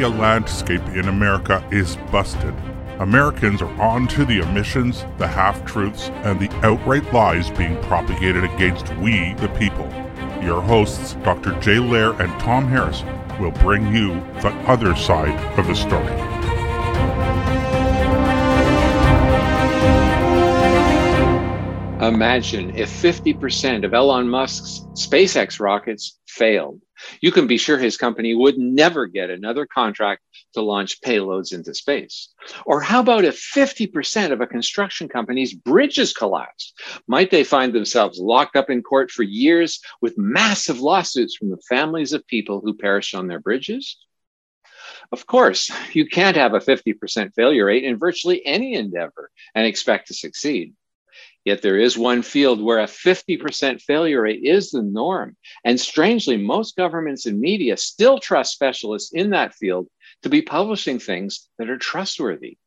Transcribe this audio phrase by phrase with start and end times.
[0.00, 2.54] media landscape in America is busted.
[3.00, 8.42] Americans are on to the omissions, the half truths, and the outright lies being propagated
[8.42, 9.86] against we, the people.
[10.42, 11.52] Your hosts, Dr.
[11.60, 13.02] Jay Lehr and Tom Harris,
[13.38, 16.06] will bring you the other side of the story.
[22.08, 26.80] Imagine if 50% of Elon Musk's SpaceX rockets failed.
[27.20, 30.22] You can be sure his company would never get another contract
[30.54, 32.28] to launch payloads into space.
[32.66, 36.78] Or how about if 50% of a construction company's bridges collapsed?
[37.06, 41.62] Might they find themselves locked up in court for years with massive lawsuits from the
[41.68, 43.96] families of people who perished on their bridges?
[45.12, 50.08] Of course, you can't have a 50% failure rate in virtually any endeavor and expect
[50.08, 50.74] to succeed.
[51.44, 55.36] Yet there is one field where a 50% failure rate is the norm.
[55.64, 59.88] And strangely, most governments and media still trust specialists in that field
[60.22, 62.58] to be publishing things that are trustworthy.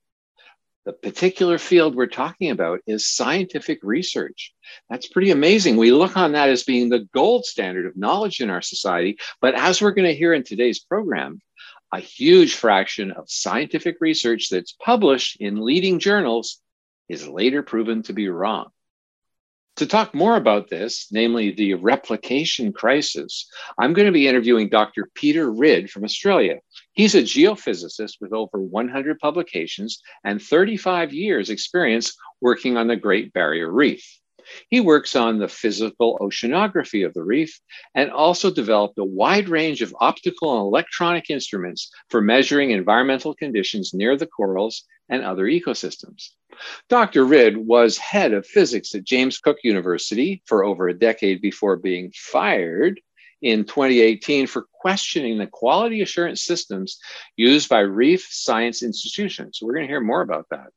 [0.86, 4.54] The particular field we're talking about is scientific research.
[4.90, 5.78] That's pretty amazing.
[5.78, 9.18] We look on that as being the gold standard of knowledge in our society.
[9.40, 11.40] But as we're going to hear in today's program,
[11.94, 16.60] a huge fraction of scientific research that's published in leading journals
[17.10, 18.70] is later proven to be wrong.
[19.78, 25.10] To talk more about this, namely the replication crisis, I'm going to be interviewing Dr.
[25.16, 26.60] Peter Ridd from Australia.
[26.94, 33.34] He's a geophysicist with over 100 publications and 35 years experience working on the Great
[33.34, 34.06] Barrier Reef.
[34.70, 37.60] He works on the physical oceanography of the reef
[37.96, 43.94] and also developed a wide range of optical and electronic instruments for measuring environmental conditions
[43.94, 46.30] near the corals and other ecosystems.
[46.90, 47.26] Dr.
[47.26, 52.12] Ridd was head of physics at James Cook University for over a decade before being
[52.16, 53.00] fired
[53.42, 57.00] in 2018 for questioning the quality assurance systems
[57.36, 59.60] used by reef science institutions.
[59.60, 60.68] So we're going to hear more about that.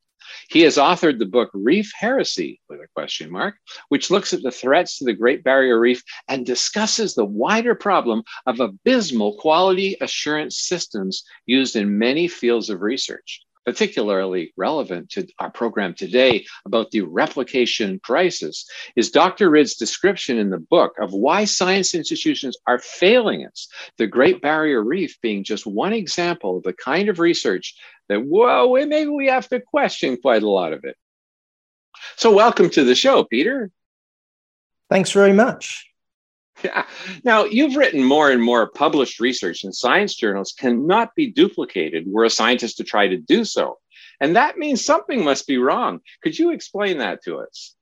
[0.49, 3.57] He has authored the book Reef Heresy with a question mark,
[3.89, 8.25] which looks at the threats to the Great Barrier Reef and discusses the wider problem
[8.45, 15.51] of abysmal quality assurance systems used in many fields of research particularly relevant to our
[15.51, 19.51] program today about the replication crisis is Dr.
[19.51, 23.69] Ridd's description in the book of why science institutions are failing us.
[23.99, 27.75] The Great Barrier Reef being just one example of the kind of research
[28.09, 30.97] that, whoa, maybe we have to question quite a lot of it.
[32.17, 33.71] So, welcome to the show, Peter.
[34.89, 35.91] Thanks very much.
[36.65, 36.87] Yeah.
[37.23, 42.25] Now, you've written more and more published research in science journals cannot be duplicated were
[42.25, 43.79] a scientist to try to do so.
[44.21, 46.01] And that means something must be wrong.
[46.23, 47.75] Could you explain that to us?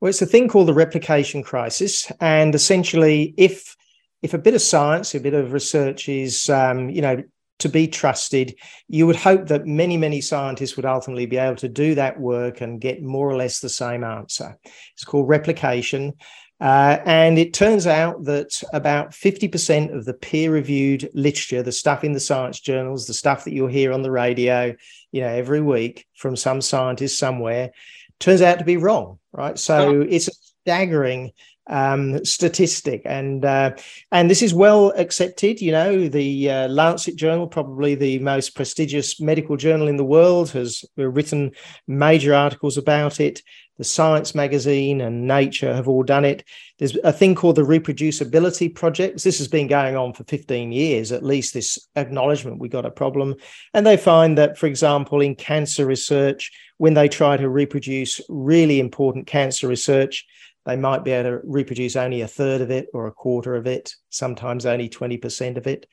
[0.00, 2.10] Well, it's a thing called the replication crisis.
[2.20, 3.76] And essentially, if
[4.22, 7.22] if a bit of science, a bit of research is, um, you know,
[7.60, 8.54] to be trusted,
[8.88, 12.60] you would hope that many, many scientists would ultimately be able to do that work
[12.60, 14.56] and get more or less the same answer.
[14.94, 16.14] It's called replication.
[16.60, 22.02] Uh, and it turns out that about 50% of the peer reviewed literature, the stuff
[22.02, 24.74] in the science journals, the stuff that you'll hear on the radio,
[25.12, 27.70] you know, every week from some scientist somewhere,
[28.18, 29.58] turns out to be wrong, right?
[29.58, 31.32] So it's a staggering
[31.68, 33.76] um, statistic, and uh,
[34.10, 35.60] and this is well accepted.
[35.60, 40.50] You know, the uh, Lancet Journal, probably the most prestigious medical journal in the world,
[40.50, 41.52] has written
[41.86, 43.42] major articles about it
[43.78, 46.44] the Science magazine and Nature have all done it.
[46.78, 49.22] There's a thing called the Reproducibility Project.
[49.22, 52.90] This has been going on for 15 years, at least this acknowledgement we got a
[52.90, 53.36] problem.
[53.72, 58.80] And they find that, for example, in cancer research, when they try to reproduce really
[58.80, 60.26] important cancer research,
[60.66, 63.66] they might be able to reproduce only a third of it or a quarter of
[63.66, 65.86] it, sometimes only 20% of it.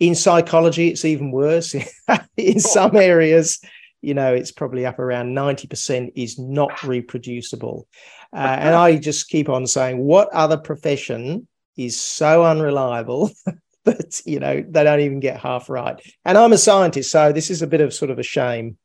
[0.00, 1.74] In psychology, it's even worse.
[2.36, 2.58] in oh.
[2.58, 3.60] some areas,
[4.02, 7.86] you know, it's probably up around 90% is not reproducible.
[8.32, 11.46] Uh, and I just keep on saying, what other profession
[11.76, 13.30] is so unreliable
[13.84, 16.00] that, you know, they don't even get half right?
[16.24, 18.76] And I'm a scientist, so this is a bit of sort of a shame.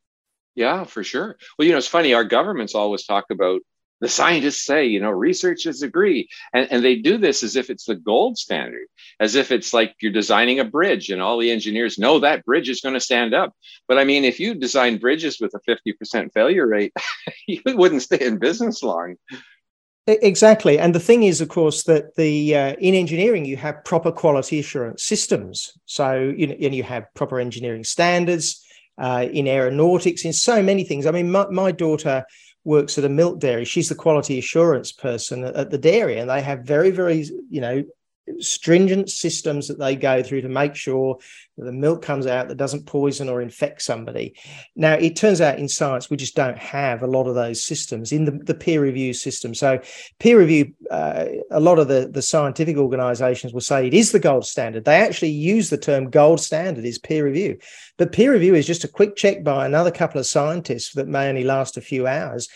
[0.56, 1.38] Yeah, for sure.
[1.58, 2.13] Well, you know, it's funny.
[2.13, 3.62] Our governments always talk about
[4.00, 6.28] the scientists say, you know, researchers agree.
[6.54, 8.88] And, and they do this as if it's the gold standard,
[9.20, 12.70] as if it's like you're designing a bridge and all the engineers know that bridge
[12.70, 13.54] is going to stand up.
[13.88, 16.94] But I mean, if you design bridges with a 50% failure rate,
[17.48, 19.16] you wouldn't stay in business long.
[20.10, 24.10] Exactly, and the thing is, of course, that the uh, in engineering you have proper
[24.10, 25.78] quality assurance systems.
[25.86, 28.66] So you know, and you have proper engineering standards
[28.98, 31.06] uh, in aeronautics, in so many things.
[31.06, 32.24] I mean, my, my daughter
[32.68, 33.64] works at a milk dairy.
[33.64, 37.84] She's the quality assurance person at the dairy, and they have very, very, you know,
[38.39, 41.18] stringent systems that they go through to make sure
[41.57, 44.35] that the milk comes out that doesn't poison or infect somebody.
[44.75, 48.12] Now, it turns out in science, we just don't have a lot of those systems
[48.12, 49.56] in the, the peer review system.
[49.56, 49.79] So,
[50.19, 54.19] peer review, uh, a lot of the, the scientific organizations will say it is the
[54.19, 54.85] gold standard.
[54.85, 57.57] They actually use the term gold standard is peer review.
[57.97, 61.27] But peer review is just a quick check by another couple of scientists that may
[61.27, 62.47] only last a few hours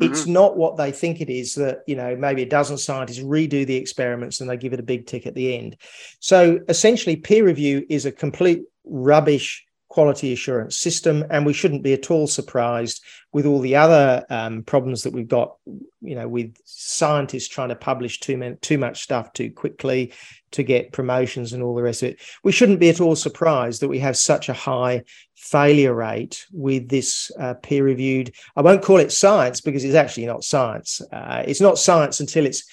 [0.00, 0.32] it's mm-hmm.
[0.32, 3.76] not what they think it is that you know maybe a dozen scientists redo the
[3.76, 5.76] experiments and they give it a big tick at the end
[6.18, 11.92] so essentially peer review is a complete rubbish quality assurance system and we shouldn't be
[11.92, 13.02] at all surprised
[13.32, 15.56] with all the other um, problems that we've got
[16.00, 20.12] you know with scientists trying to publish too, many, too much stuff too quickly
[20.52, 22.20] to get promotions and all the rest of it.
[22.44, 25.02] We shouldn't be at all surprised that we have such a high
[25.34, 30.26] failure rate with this uh, peer reviewed i won't call it science because it's actually
[30.26, 32.64] not science uh, it's not science until it's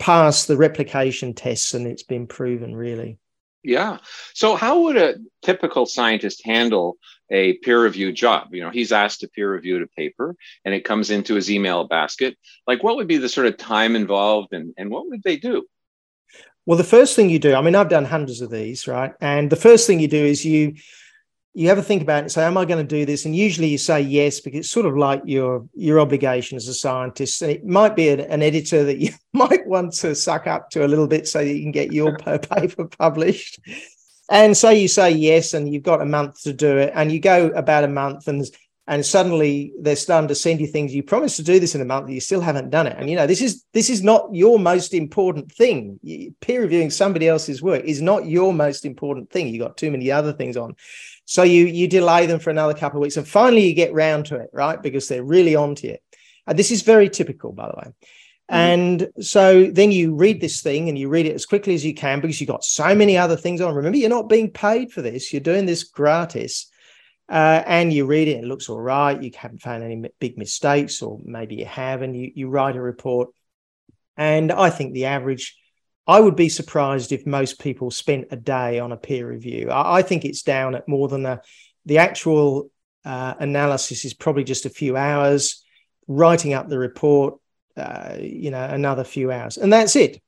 [0.00, 3.16] passed the replication tests and it's been proven really
[3.66, 3.98] yeah.
[4.32, 6.96] So, how would a typical scientist handle
[7.30, 8.54] a peer review job?
[8.54, 11.86] You know, he's asked to peer review a paper and it comes into his email
[11.86, 12.36] basket.
[12.66, 15.66] Like, what would be the sort of time involved and, and what would they do?
[16.64, 19.12] Well, the first thing you do, I mean, I've done hundreds of these, right?
[19.20, 20.74] And the first thing you do is you
[21.56, 23.68] you ever think about it and say, "Am I going to do this?" And usually
[23.68, 27.40] you say yes because it's sort of like your your obligation as a scientist.
[27.40, 30.84] And it might be an, an editor that you might want to suck up to
[30.84, 33.58] a little bit so that you can get your paper published.
[34.28, 37.20] And so you say yes, and you've got a month to do it, and you
[37.20, 38.44] go about a month, and
[38.86, 41.84] and suddenly they're starting to send you things you promised to do this in a
[41.84, 44.60] month you still haven't done it and you know this is this is not your
[44.60, 45.98] most important thing
[46.40, 50.12] peer reviewing somebody else's work is not your most important thing you got too many
[50.12, 50.76] other things on
[51.26, 54.26] so you you delay them for another couple of weeks, and finally you get round
[54.26, 54.80] to it, right?
[54.80, 56.02] Because they're really onto it.
[56.46, 57.92] And this is very typical, by the way.
[58.48, 58.54] Mm-hmm.
[58.54, 61.94] And so then you read this thing and you read it as quickly as you
[61.94, 63.74] can because you've got so many other things on.
[63.74, 66.70] Remember, you're not being paid for this, you're doing this gratis.
[67.28, 69.20] Uh, and you read it, it looks all right.
[69.20, 72.80] You haven't found any big mistakes, or maybe you have, and you, you write a
[72.80, 73.30] report.
[74.16, 75.56] And I think the average
[76.06, 79.70] I would be surprised if most people spent a day on a peer review.
[79.70, 81.40] I, I think it's down at more than a,
[81.84, 82.70] the actual
[83.04, 85.62] uh, analysis is probably just a few hours.
[86.08, 87.40] Writing up the report,
[87.76, 90.22] uh, you know, another few hours, and that's it.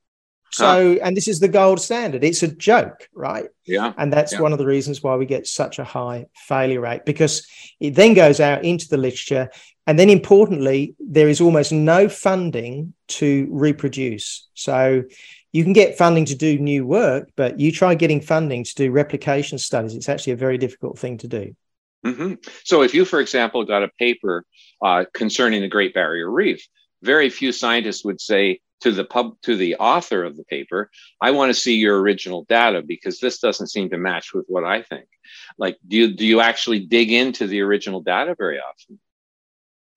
[0.50, 1.00] So, huh.
[1.02, 2.24] and this is the gold standard.
[2.24, 3.46] It's a joke, right?
[3.66, 3.92] Yeah.
[3.98, 4.40] And that's yeah.
[4.40, 7.46] one of the reasons why we get such a high failure rate because
[7.80, 9.50] it then goes out into the literature.
[9.86, 14.48] And then importantly, there is almost no funding to reproduce.
[14.54, 15.04] So,
[15.52, 18.90] you can get funding to do new work, but you try getting funding to do
[18.90, 19.94] replication studies.
[19.94, 21.56] It's actually a very difficult thing to do.
[22.04, 22.34] Mm-hmm.
[22.64, 24.44] So, if you, for example, got a paper
[24.82, 26.66] uh, concerning the Great Barrier Reef,
[27.02, 30.90] very few scientists would say to the pub to the author of the paper,
[31.20, 34.64] "I want to see your original data because this doesn't seem to match with what
[34.64, 35.06] I think."
[35.56, 39.00] Like, do you do you actually dig into the original data very often?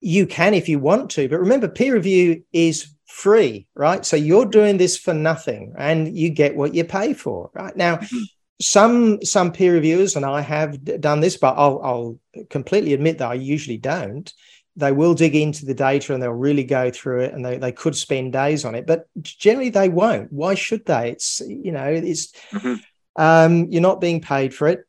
[0.00, 4.06] You can if you want to, but remember, peer review is free, right?
[4.06, 7.76] So you're doing this for nothing and you get what you pay for, right?
[7.76, 8.18] Now, mm-hmm.
[8.60, 12.18] some some peer reviewers, and I have done this, but I'll, I'll
[12.48, 14.32] completely admit that I usually don't.
[14.76, 17.72] They will dig into the data and they'll really go through it, and they, they
[17.72, 20.32] could spend days on it, but generally they won't.
[20.32, 21.10] Why should they?
[21.10, 22.74] It's you know, it's mm-hmm.
[23.16, 24.86] um, you're not being paid for it.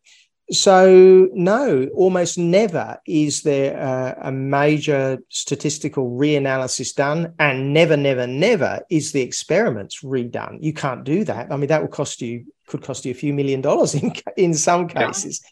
[0.54, 8.28] So, no, almost never is there a, a, major statistical reanalysis done, and never, never,
[8.28, 10.60] never is the experiments redone.
[10.62, 11.52] You can't do that.
[11.52, 14.54] I mean, that will cost you could cost you a few million dollars in in
[14.54, 15.42] some cases.
[15.44, 15.50] Yeah.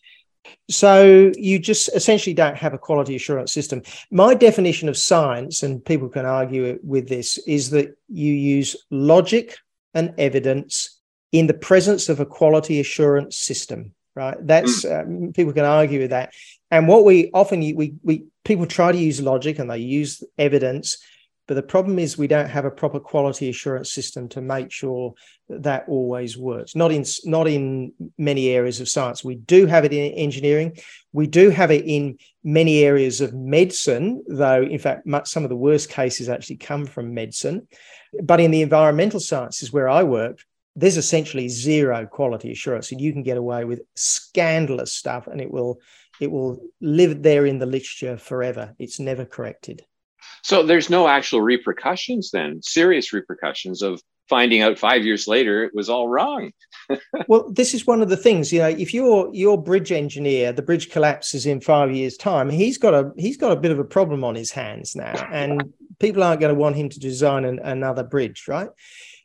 [0.69, 3.81] So you just essentially don't have a quality assurance system.
[4.11, 9.57] My definition of science, and people can argue with this, is that you use logic
[9.95, 10.99] and evidence
[11.31, 14.35] in the presence of a quality assurance system right?
[14.39, 16.33] That's um, people can argue with that.
[16.69, 20.97] And what we often we we people try to use logic and they use evidence,
[21.47, 25.13] but the problem is we don't have a proper quality assurance system to make sure
[25.49, 26.75] that that always works.
[26.75, 29.23] Not in not in many areas of science.
[29.23, 30.77] We do have it in engineering.
[31.11, 35.49] We do have it in many areas of medicine, though in fact much, some of
[35.49, 37.67] the worst cases actually come from medicine.
[38.23, 40.39] But in the environmental sciences where I work,
[40.75, 45.51] there's essentially zero quality assurance and you can get away with scandalous stuff and it
[45.51, 45.79] will
[46.19, 48.75] it will live there in the literature forever.
[48.77, 49.83] It's never corrected.
[50.43, 55.75] So there's no actual repercussions then serious repercussions of finding out five years later it
[55.75, 56.51] was all wrong.
[57.27, 60.61] Well this is one of the things you know if your your bridge engineer the
[60.61, 63.83] bridge collapses in five years time he's got a he's got a bit of a
[63.83, 65.13] problem on his hands now.
[65.31, 68.69] And People aren't going to want him to design an, another bridge, right?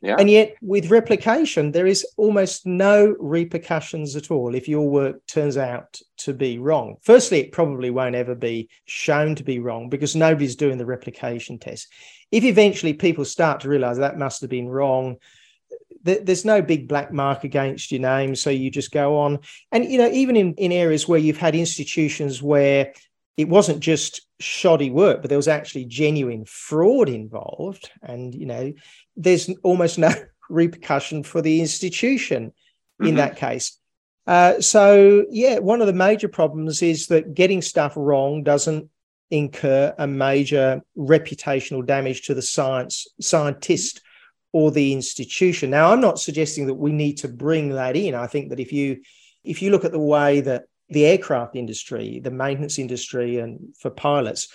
[0.01, 0.15] Yeah.
[0.19, 5.57] And yet, with replication, there is almost no repercussions at all if your work turns
[5.57, 6.97] out to be wrong.
[7.01, 11.57] Firstly, it probably won't ever be shown to be wrong because nobody's doing the replication
[11.57, 11.91] test.
[12.31, 15.17] If eventually people start to realize that must have been wrong,
[16.03, 19.39] there's no big black mark against your name so you just go on
[19.71, 22.93] and you know even in, in areas where you've had institutions where
[23.37, 28.73] it wasn't just shoddy work but there was actually genuine fraud involved and you know
[29.15, 30.11] there's almost no
[30.49, 32.51] repercussion for the institution
[32.99, 33.17] in mm-hmm.
[33.17, 33.79] that case
[34.27, 38.89] uh, so yeah one of the major problems is that getting stuff wrong doesn't
[39.29, 44.01] incur a major reputational damage to the science scientist
[44.53, 45.69] or the institution.
[45.69, 48.15] Now, I'm not suggesting that we need to bring that in.
[48.15, 49.01] I think that if you
[49.43, 53.89] if you look at the way that the aircraft industry, the maintenance industry, and for
[53.89, 54.47] pilots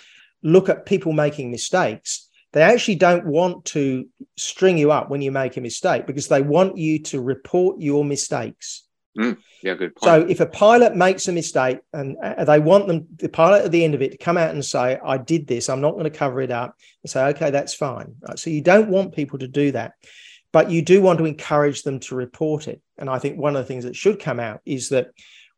[0.43, 5.31] look at people making mistakes, they actually don't want to string you up when you
[5.31, 8.83] make a mistake because they want you to report your mistakes.
[9.17, 10.03] Mm, yeah, good point.
[10.03, 13.71] So if a pilot makes a mistake and uh, they want them, the pilot at
[13.71, 16.05] the end of it to come out and say, I did this, I'm not going
[16.05, 18.15] to cover it up, and say, okay, that's fine.
[18.21, 18.39] Right.
[18.39, 19.93] So you don't want people to do that,
[20.51, 22.81] but you do want to encourage them to report it.
[22.97, 25.07] And I think one of the things that should come out is that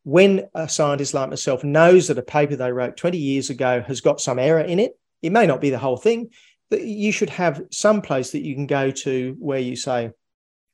[0.05, 4.01] when a scientist like myself knows that a paper they wrote 20 years ago has
[4.01, 6.29] got some error in it, it may not be the whole thing,
[6.69, 10.11] but you should have some place that you can go to where you say,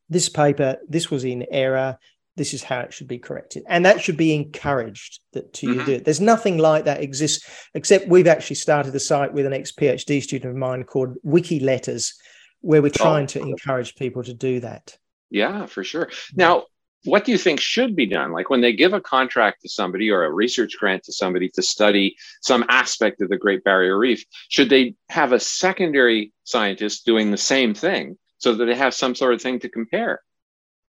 [0.09, 1.97] this paper, this was in error.
[2.35, 3.63] This is how it should be corrected.
[3.69, 5.85] And that should be encouraged that to mm-hmm.
[5.85, 6.03] do it.
[6.03, 10.51] There's nothing like that exists except we've actually started a site with an ex-phd student
[10.51, 12.15] of mine called wiki letters
[12.59, 13.27] where we're oh, trying oh.
[13.27, 14.97] to encourage people to do that.
[15.29, 16.09] Yeah for sure.
[16.35, 16.65] Now
[17.05, 20.10] what do you think should be done like when they give a contract to somebody
[20.10, 24.24] or a research grant to somebody to study some aspect of the great barrier reef
[24.50, 29.15] should they have a secondary scientist doing the same thing so that they have some
[29.15, 30.22] sort of thing to compare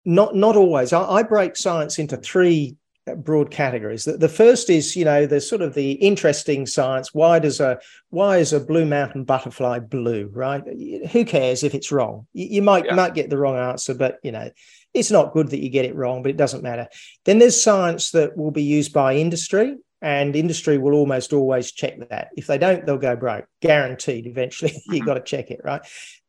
[0.06, 0.94] not not always.
[0.94, 2.78] I, I break science into three
[3.18, 4.06] broad categories.
[4.06, 7.14] The, the, first is, you know, the sort of the interesting science.
[7.14, 7.80] Why does a
[8.10, 10.30] why is a blue mountain butterfly blue?
[10.32, 10.64] Right?
[11.12, 12.28] Who cares if it's wrong?
[12.34, 12.96] You, you might yeah.
[12.96, 14.50] might get the wrong answer, but you know,
[14.94, 16.88] it's not good that you get it wrong, but it doesn't matter.
[17.26, 21.98] Then there's science that will be used by industry, and industry will almost always check
[22.10, 22.30] that.
[22.38, 24.28] If they don't, they'll go broke, guaranteed.
[24.28, 25.06] Eventually, you mm-hmm.
[25.06, 25.82] got to check it, right?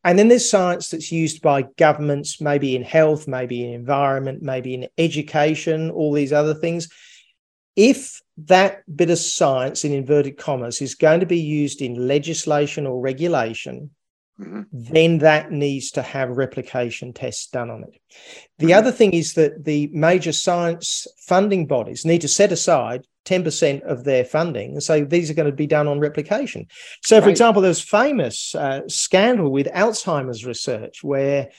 [0.02, 4.74] And then there's science that's used by governments, maybe in health, maybe in environment, maybe
[4.74, 6.88] in education, all these other things.
[7.76, 12.86] If that bit of science, in inverted commas, is going to be used in legislation
[12.86, 13.90] or regulation,
[14.40, 14.62] mm-hmm.
[14.72, 18.00] then that needs to have replication tests done on it.
[18.58, 18.78] The mm-hmm.
[18.78, 24.04] other thing is that the major science funding bodies need to set aside 10% of
[24.04, 26.66] their funding and say these are going to be done on replication.
[27.02, 27.24] So, right.
[27.24, 31.50] for example, there's famous uh, scandal with Alzheimer's research where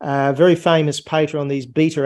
[0.00, 2.02] a very famous paper on these beta,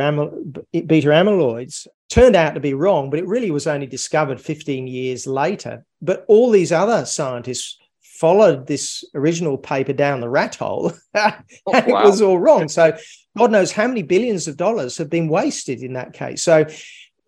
[0.73, 5.27] beta amyloids turned out to be wrong, but it really was only discovered 15 years
[5.27, 5.85] later.
[6.01, 11.35] But all these other scientists followed this original paper down the rat hole and
[11.67, 12.03] oh, wow.
[12.03, 12.69] it was all wrong.
[12.69, 12.97] So
[13.37, 16.43] God knows how many billions of dollars have been wasted in that case.
[16.43, 16.67] So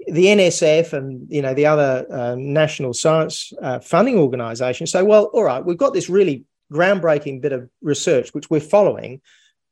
[0.09, 5.25] the NSF and you know the other uh, national science uh, funding organisations say, well,
[5.33, 9.21] all right, we've got this really groundbreaking bit of research which we're following.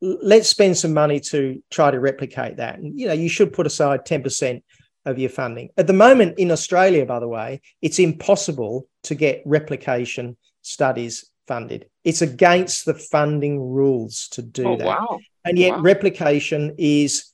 [0.00, 2.78] Let's spend some money to try to replicate that.
[2.78, 4.64] And you know, you should put aside ten percent
[5.04, 5.70] of your funding.
[5.76, 11.86] At the moment in Australia, by the way, it's impossible to get replication studies funded.
[12.04, 14.86] It's against the funding rules to do oh, that.
[14.86, 15.18] Wow.
[15.44, 15.80] And yet, wow.
[15.80, 17.31] replication is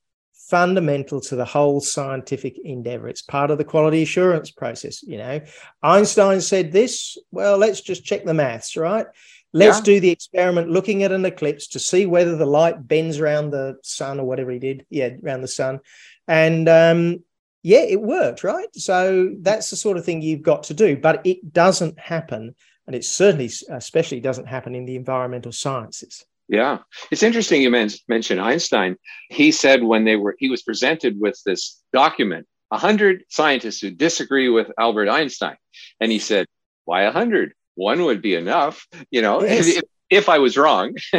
[0.49, 3.09] fundamental to the whole scientific endeavor.
[3.09, 5.03] It's part of the quality assurance process.
[5.03, 5.41] You know,
[5.83, 7.19] Einstein said this.
[7.31, 9.07] Well, let's just check the maths, right?
[9.53, 9.85] Let's yeah.
[9.85, 13.79] do the experiment looking at an eclipse to see whether the light bends around the
[13.83, 14.87] sun or whatever he did.
[14.91, 15.81] Yeah, around the sun.
[16.27, 17.25] And um,
[17.63, 18.69] yeah, it worked, right?
[18.75, 22.55] So that's the sort of thing you've got to do, but it doesn't happen
[22.89, 26.25] and it certainly, especially, doesn't happen in the environmental sciences.
[26.49, 26.79] Yeah,
[27.11, 28.97] it's interesting you men- mentioned Einstein.
[29.29, 33.91] He said when they were he was presented with this document, a hundred scientists who
[33.91, 35.57] disagree with Albert Einstein,
[36.01, 36.47] and he said,
[36.87, 37.53] "Why a hundred?
[37.75, 39.69] One would be enough." You know, yes.
[39.69, 40.97] if, if, I was wrong,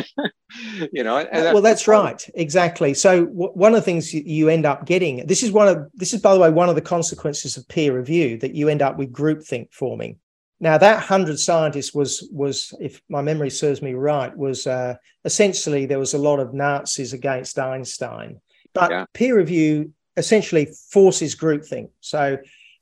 [0.91, 1.17] you know.
[1.17, 2.95] Uh, that, well, that's right, exactly.
[2.95, 6.11] So w- one of the things you end up getting this is one of this
[6.11, 8.97] is by the way one of the consequences of peer review that you end up
[8.97, 10.17] with groupthink forming.
[10.59, 15.85] Now that hundred scientists was was, if my memory serves me right, was uh, essentially
[15.85, 18.41] there was a lot of Nazis against Einstein,
[18.73, 19.05] but yeah.
[19.13, 21.89] peer review essentially forces groupthink.
[22.01, 22.37] So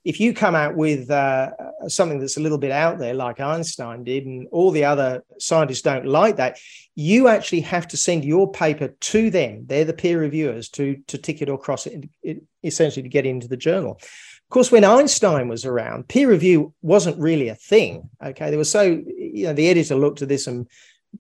[0.07, 1.51] if you come out with uh,
[1.88, 5.81] something that's a little bit out there, like Einstein did, and all the other scientists
[5.81, 6.57] don't like that,
[6.96, 9.65] you actually have to send your paper to them.
[9.67, 13.48] They're the peer reviewers to to tick it or cross it essentially to get into
[13.48, 14.00] the journal.
[14.48, 18.10] Of course, when Einstein was around, peer review wasn't really a thing.
[18.24, 20.68] Okay, there was so you know the editor looked at this and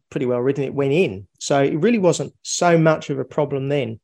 [0.09, 0.63] pretty well written.
[0.63, 3.99] It went in, so it really wasn't so much of a problem then.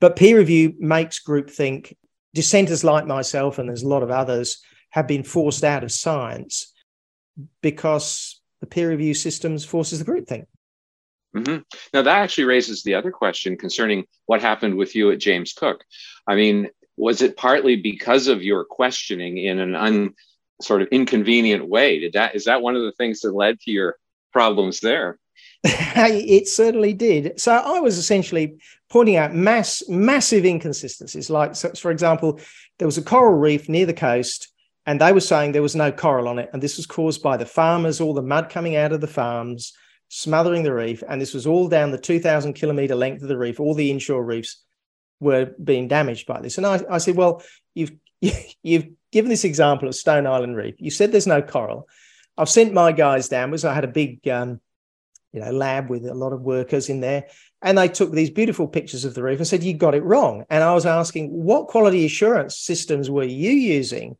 [0.00, 1.94] But peer review makes groupthink.
[2.34, 6.72] Dissenters like myself, and there's a lot of others, have been forced out of science
[7.60, 10.46] because the peer review systems forces the groupthink.
[11.36, 11.58] Mm-hmm.
[11.92, 15.84] Now that actually raises the other question concerning what happened with you at James Cook.
[16.26, 20.14] I mean, was it partly because of your questioning in an un
[20.60, 22.00] sort of inconvenient way?
[22.00, 23.96] Did that is that one of the things that led to your
[24.32, 25.18] problems there?
[25.64, 27.40] it certainly did.
[27.40, 28.56] So I was essentially
[28.90, 31.30] pointing out mass massive inconsistencies.
[31.30, 32.40] Like, so for example,
[32.78, 34.48] there was a coral reef near the coast,
[34.86, 37.36] and they were saying there was no coral on it, and this was caused by
[37.36, 39.72] the farmers, all the mud coming out of the farms,
[40.08, 43.60] smothering the reef, and this was all down the 2,000 kilometer length of the reef.
[43.60, 44.62] All the inshore reefs
[45.22, 46.58] were being damaged by this.
[46.58, 47.42] And I, I said, well,
[47.74, 47.92] you've
[48.62, 50.74] you've given this example of Stone Island Reef.
[50.78, 51.88] You said there's no coral.
[52.36, 54.60] I've sent my guys down because I had a big, um,
[55.32, 57.26] you know, lab with a lot of workers in there,
[57.60, 60.44] and they took these beautiful pictures of the reef and said you got it wrong.
[60.50, 64.16] And I was asking, what quality assurance systems were you using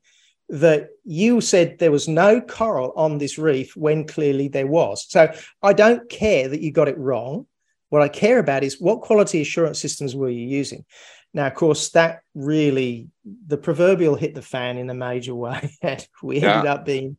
[0.49, 5.06] that you said there was no coral on this reef when clearly there was?
[5.09, 5.32] So
[5.62, 7.47] I don't care that you got it wrong.
[7.92, 10.87] What I care about is what quality assurance systems were you using?
[11.34, 13.08] Now, of course, that really
[13.46, 16.54] the proverbial hit the fan in a major way, and we yeah.
[16.54, 17.18] ended up being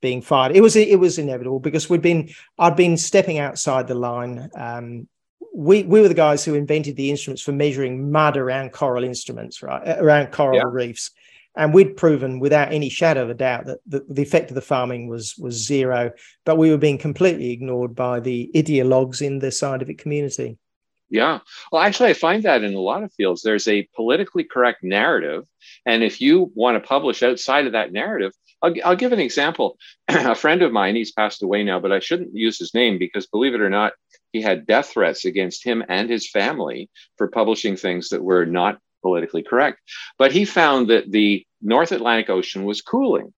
[0.00, 0.54] being fired.
[0.54, 4.48] It was it was inevitable because we'd been I'd been stepping outside the line.
[4.54, 5.08] Um,
[5.52, 9.60] we we were the guys who invented the instruments for measuring mud around coral instruments,
[9.60, 10.70] right around coral yeah.
[10.70, 11.10] reefs
[11.56, 14.60] and we'd proven without any shadow of a doubt that the, the, effect of the
[14.60, 16.10] farming was was zero
[16.44, 20.58] but we were being completely ignored by the ideologues in the scientific community.
[21.10, 21.40] Yeah.
[21.70, 25.44] Well actually i find that in a lot of fields there's a politically correct narrative.
[25.86, 29.76] And if you want to publish outside of that narrative I'll, I'll give an example.
[30.08, 33.26] A friend of mine he's passed away now but i shouldn't use his name because
[33.26, 33.92] believe it or not
[34.32, 36.88] he had death threats against him and his family
[37.18, 39.80] for publishing things that were not politically correct.
[40.18, 43.32] But he found that the North Atlantic Ocean was cooling.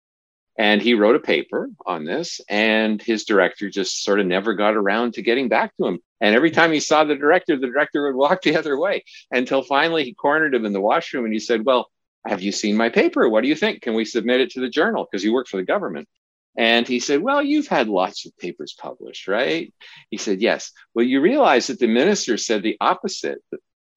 [0.56, 4.76] And he wrote a paper on this, and his director just sort of never got
[4.76, 5.98] around to getting back to him.
[6.20, 9.62] And every time he saw the director, the director would walk the other way until
[9.62, 11.90] finally he cornered him in the washroom and he said, Well,
[12.24, 13.28] have you seen my paper?
[13.28, 13.82] What do you think?
[13.82, 15.06] Can we submit it to the journal?
[15.10, 16.08] Because you work for the government.
[16.56, 19.74] And he said, Well, you've had lots of papers published, right?
[20.10, 20.70] He said, Yes.
[20.94, 23.38] Well, you realize that the minister said the opposite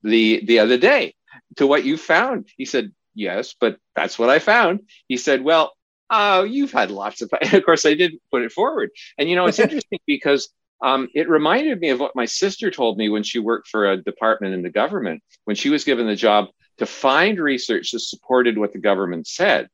[0.04, 1.14] the, the other day
[1.58, 2.48] to what you found?
[2.58, 4.82] He said, Yes, but that's what I found.
[5.08, 5.74] He said, Well,
[6.10, 7.30] oh, you've had lots of.
[7.42, 8.92] And of course, I didn't put it forward.
[9.18, 10.50] And you know, it's interesting because
[10.82, 13.98] um, it reminded me of what my sister told me when she worked for a
[13.98, 18.58] department in the government, when she was given the job to find research that supported
[18.58, 19.70] what the government said.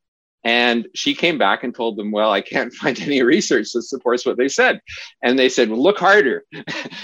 [0.45, 4.25] And she came back and told them, Well, I can't find any research that supports
[4.25, 4.81] what they said.
[5.21, 6.43] And they said, Well, look harder.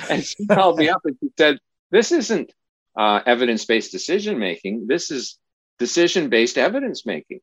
[0.09, 1.59] and she called me up and she said,
[1.91, 2.51] This isn't
[2.99, 4.85] uh, evidence based decision making.
[4.87, 5.39] This is
[5.79, 7.39] decision based evidence making.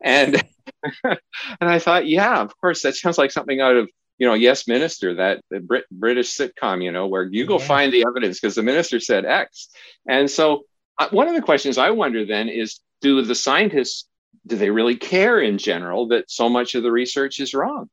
[0.00, 0.42] And
[1.04, 1.18] and
[1.60, 5.14] I thought, yeah, of course, that sounds like something out of you know, Yes Minister,
[5.14, 7.66] that the Brit- British sitcom, you know, where you go yeah.
[7.66, 9.68] find the evidence because the minister said X.
[10.06, 10.62] And so,
[10.98, 14.06] uh, one of the questions I wonder then is, do the scientists
[14.46, 17.88] do they really care in general that so much of the research is wrong?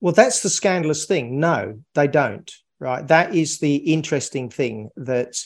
[0.00, 1.40] Well, that's the scandalous thing.
[1.40, 2.48] No, they don't.
[2.78, 3.06] Right.
[3.08, 5.36] That is the interesting thing that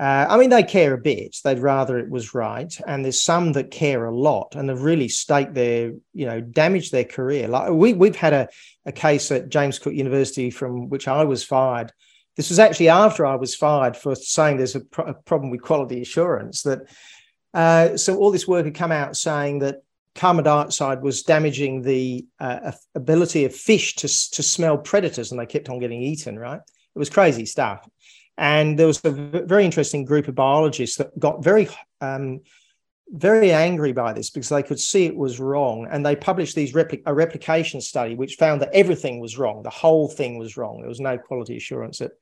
[0.00, 1.36] uh, I mean, they care a bit.
[1.44, 2.74] They'd rather it was right.
[2.86, 6.90] And there's some that care a lot and have really staked their, you know, damaged
[6.90, 7.48] their career.
[7.48, 8.48] Like we, we've had a,
[8.86, 11.92] a case at James Cook University from which I was fired.
[12.34, 15.60] This was actually after I was fired for saying there's a, pro- a problem with
[15.60, 16.62] quality assurance.
[16.62, 16.80] That
[17.52, 19.82] uh, so all this work had come out saying that
[20.14, 25.44] carbon dioxide was damaging the uh, ability of fish to, to smell predators, and they
[25.44, 26.38] kept on getting eaten.
[26.38, 26.60] Right?
[26.94, 27.86] It was crazy stuff.
[28.40, 31.68] And there was a very interesting group of biologists that got very,
[32.00, 32.40] um,
[33.10, 35.86] very angry by this because they could see it was wrong.
[35.90, 39.62] And they published these repli- a replication study which found that everything was wrong.
[39.62, 40.80] The whole thing was wrong.
[40.80, 42.12] There was no quality assurance at,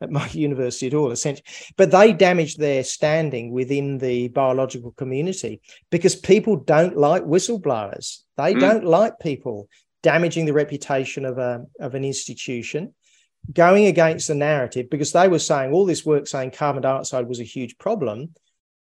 [0.00, 1.46] at my university at all, essentially.
[1.76, 8.22] But they damaged their standing within the biological community because people don't like whistleblowers.
[8.36, 8.60] They mm.
[8.60, 9.68] don't like people
[10.02, 12.92] damaging the reputation of a of an institution
[13.52, 17.40] going against the narrative because they were saying all this work saying carbon dioxide was
[17.40, 18.34] a huge problem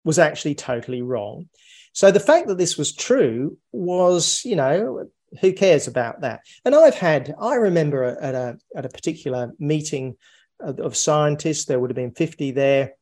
[0.03, 1.49] was actually totally wrong.
[1.93, 5.09] So the fact that this was true was, you know,
[5.41, 6.41] who cares about that?
[6.65, 10.15] And I've had, I remember at a at a particular meeting
[10.59, 12.93] of scientists, there would have been 50 there.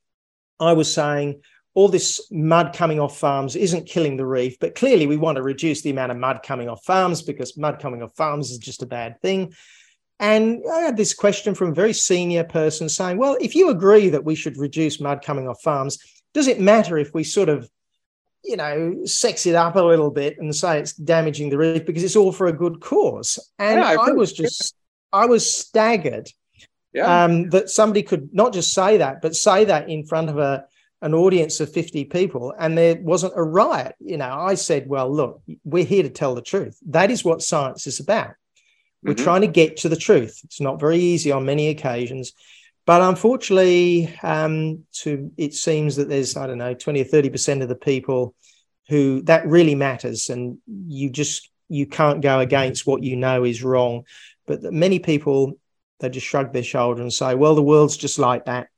[0.60, 1.42] I was saying
[1.74, 5.44] all this mud coming off farms isn't killing the reef, but clearly we want to
[5.44, 8.82] reduce the amount of mud coming off farms because mud coming off farms is just
[8.82, 9.54] a bad thing.
[10.20, 14.10] And I had this question from a very senior person saying, well, if you agree
[14.10, 16.00] that we should reduce mud coming off farms,
[16.34, 17.70] does it matter if we sort of,
[18.44, 22.04] you know, sex it up a little bit and say it's damaging the reef because
[22.04, 23.38] it's all for a good cause?
[23.60, 24.76] And yeah, I, I was just,
[25.14, 26.30] I was staggered
[26.94, 27.24] yeah.
[27.24, 30.66] um, that somebody could not just say that, but say that in front of a
[31.02, 33.96] an audience of 50 people and there wasn't a riot.
[34.00, 36.80] You know, I said, well, look, we're here to tell the truth.
[36.88, 38.32] That is what science is about.
[39.04, 39.24] We're mm-hmm.
[39.24, 40.40] trying to get to the truth.
[40.44, 42.34] It's not very easy on many occasions.
[42.86, 47.68] But unfortunately, um, to it seems that there's, I don't know, 20 or 30% of
[47.68, 48.34] the people
[48.88, 50.30] who that really matters.
[50.30, 54.06] And you just, you can't go against what you know is wrong.
[54.46, 55.60] But many people,
[56.00, 58.70] they just shrug their shoulder and say, well, the world's just like that.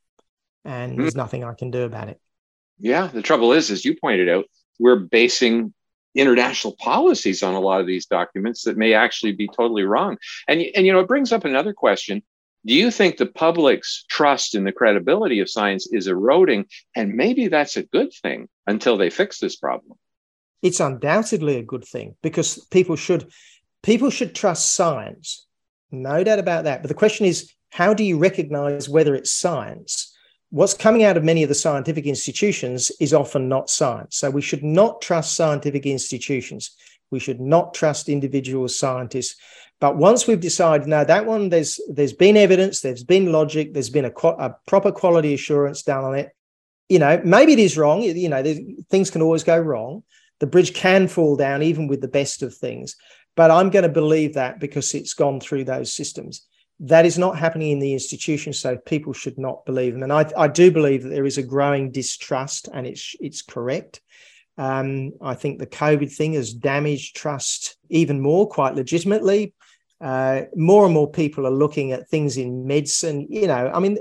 [0.65, 1.01] And mm-hmm.
[1.01, 2.19] there's nothing I can do about it.
[2.79, 3.07] Yeah.
[3.07, 4.45] The trouble is, as you pointed out,
[4.79, 5.71] we're basing
[6.15, 10.17] international policies on a lot of these documents that may actually be totally wrong.
[10.47, 12.23] And, and you know, it brings up another question.
[12.65, 16.65] Do you think the public's trust in the credibility of science is eroding?
[16.95, 19.97] And maybe that's a good thing until they fix this problem.
[20.61, 23.31] It's undoubtedly a good thing because people should
[23.81, 25.45] people should trust science.
[25.89, 26.81] No doubt about that.
[26.81, 30.13] But the question is, how do you recognize whether it's science
[30.49, 34.17] what's coming out of many of the scientific institutions is often not science.
[34.17, 36.71] So we should not trust scientific institutions.
[37.11, 39.35] We should not trust individual scientists.
[39.79, 43.89] But once we've decided, no, that one, there's there's been evidence, there's been logic, there's
[43.89, 46.35] been a, a proper quality assurance done on it.
[46.89, 48.01] You know, maybe it is wrong.
[48.01, 48.43] You know,
[48.89, 50.03] things can always go wrong.
[50.39, 52.95] The bridge can fall down even with the best of things.
[53.35, 56.45] But I'm going to believe that because it's gone through those systems.
[56.81, 60.03] That is not happening in the institution, so people should not believe them.
[60.03, 64.01] And I, I do believe that there is a growing distrust, and it's it's correct.
[64.57, 69.53] Um, I think the COVID thing has damaged trust even more, quite legitimately.
[70.01, 73.27] Uh, more and more people are looking at things in medicine.
[73.29, 73.97] You know, I mean,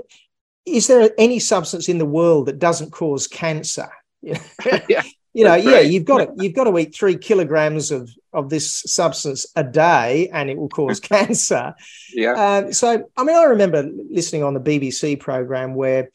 [0.65, 3.89] is there any substance in the world that doesn't cause cancer?
[4.21, 8.49] yeah you know, yeah, you've got to you've got to eat three kilograms of of
[8.49, 11.75] this substance a day, and it will cause cancer.
[12.13, 12.31] Yeah.
[12.33, 16.09] Uh, so, I mean, I remember listening on the BBC program where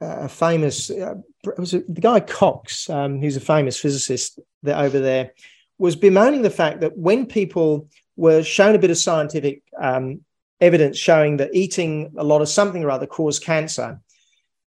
[0.00, 1.14] uh, a famous uh,
[1.58, 5.32] was it the guy Cox, um, who's a famous physicist that over there,
[5.78, 10.20] was bemoaning the fact that when people were shown a bit of scientific um,
[10.60, 14.00] evidence showing that eating a lot of something or other caused cancer,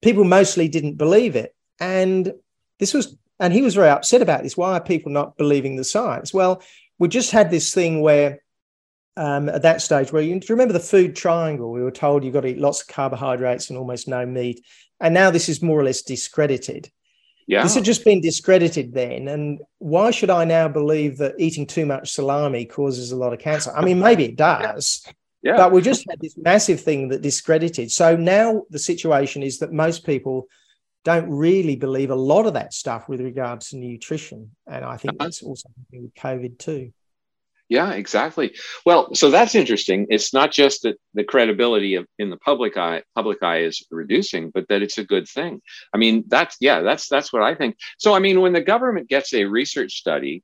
[0.01, 2.33] people mostly didn't believe it, and
[2.79, 4.57] this was and he was very upset about this.
[4.57, 6.33] Why are people not believing the science?
[6.33, 6.61] Well,
[6.99, 8.39] we just had this thing where
[9.17, 11.71] um, at that stage where you, remember the food triangle?
[11.71, 14.65] We were told you've got to eat lots of carbohydrates and almost no meat.
[14.99, 16.89] And now this is more or less discredited.
[17.45, 17.63] Yeah.
[17.63, 19.27] This had just been discredited then.
[19.27, 23.39] And why should I now believe that eating too much salami causes a lot of
[23.39, 23.71] cancer?
[23.75, 25.05] I mean, maybe it does.
[25.41, 25.57] Yeah.
[25.57, 27.91] But we just had this massive thing that discredited.
[27.91, 30.47] So now the situation is that most people
[31.03, 34.51] don't really believe a lot of that stuff with regards to nutrition.
[34.67, 35.25] And I think uh-huh.
[35.25, 36.93] that's also happening with COVID too.
[37.69, 38.55] Yeah, exactly.
[38.85, 40.05] Well, so that's interesting.
[40.09, 44.51] It's not just that the credibility of in the public eye public eye is reducing,
[44.51, 45.61] but that it's a good thing.
[45.93, 47.77] I mean, that's yeah, that's that's what I think.
[47.97, 50.43] So I mean, when the government gets a research study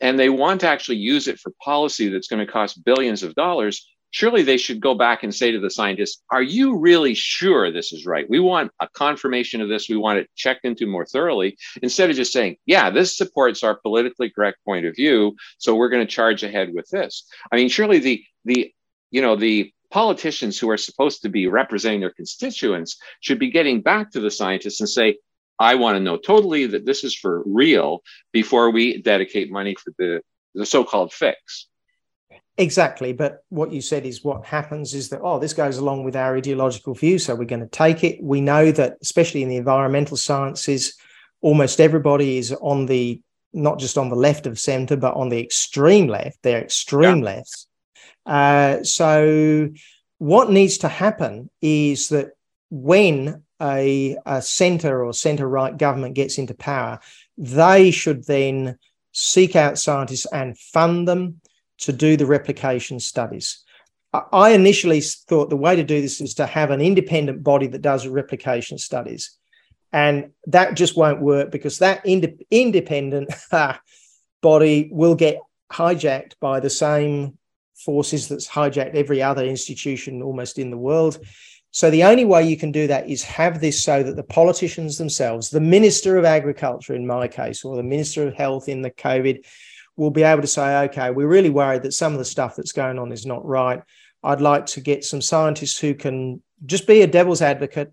[0.00, 3.34] and they want to actually use it for policy that's going to cost billions of
[3.34, 7.70] dollars, surely they should go back and say to the scientists, Are you really sure
[7.70, 8.28] this is right?
[8.28, 9.88] We want a confirmation of this.
[9.88, 13.76] We want it checked into more thoroughly instead of just saying, Yeah, this supports our
[13.76, 15.36] politically correct point of view.
[15.58, 17.26] So we're going to charge ahead with this.
[17.50, 18.72] I mean, surely the, the,
[19.10, 23.80] you know, the politicians who are supposed to be representing their constituents should be getting
[23.80, 25.18] back to the scientists and say,
[25.58, 29.92] I want to know totally that this is for real before we dedicate money for
[29.98, 30.20] the,
[30.54, 31.68] the so called fix.
[32.58, 33.12] Exactly.
[33.12, 36.36] But what you said is what happens is that, oh, this goes along with our
[36.36, 37.18] ideological view.
[37.18, 38.22] So we're going to take it.
[38.22, 40.96] We know that, especially in the environmental sciences,
[41.42, 43.20] almost everybody is on the,
[43.52, 46.38] not just on the left of center, but on the extreme left.
[46.42, 47.24] They're extreme yeah.
[47.24, 47.66] lefts.
[48.24, 49.68] Uh, so
[50.18, 52.30] what needs to happen is that
[52.70, 57.00] when a, a center or center right government gets into power,
[57.36, 58.78] they should then
[59.12, 61.40] seek out scientists and fund them
[61.78, 63.62] to do the replication studies.
[64.32, 67.82] I initially thought the way to do this is to have an independent body that
[67.82, 69.36] does replication studies.
[69.92, 73.30] And that just won't work because that ind- independent
[74.42, 75.38] body will get
[75.72, 77.38] hijacked by the same
[77.74, 81.18] forces that's hijacked every other institution almost in the world.
[81.70, 84.96] So the only way you can do that is have this so that the politicians
[84.96, 88.90] themselves, the Minister of Agriculture in my case, or the Minister of Health in the
[88.90, 89.44] COVID,
[89.96, 92.72] will be able to say, okay, we're really worried that some of the stuff that's
[92.72, 93.82] going on is not right.
[94.22, 97.92] I'd like to get some scientists who can just be a devil's advocate.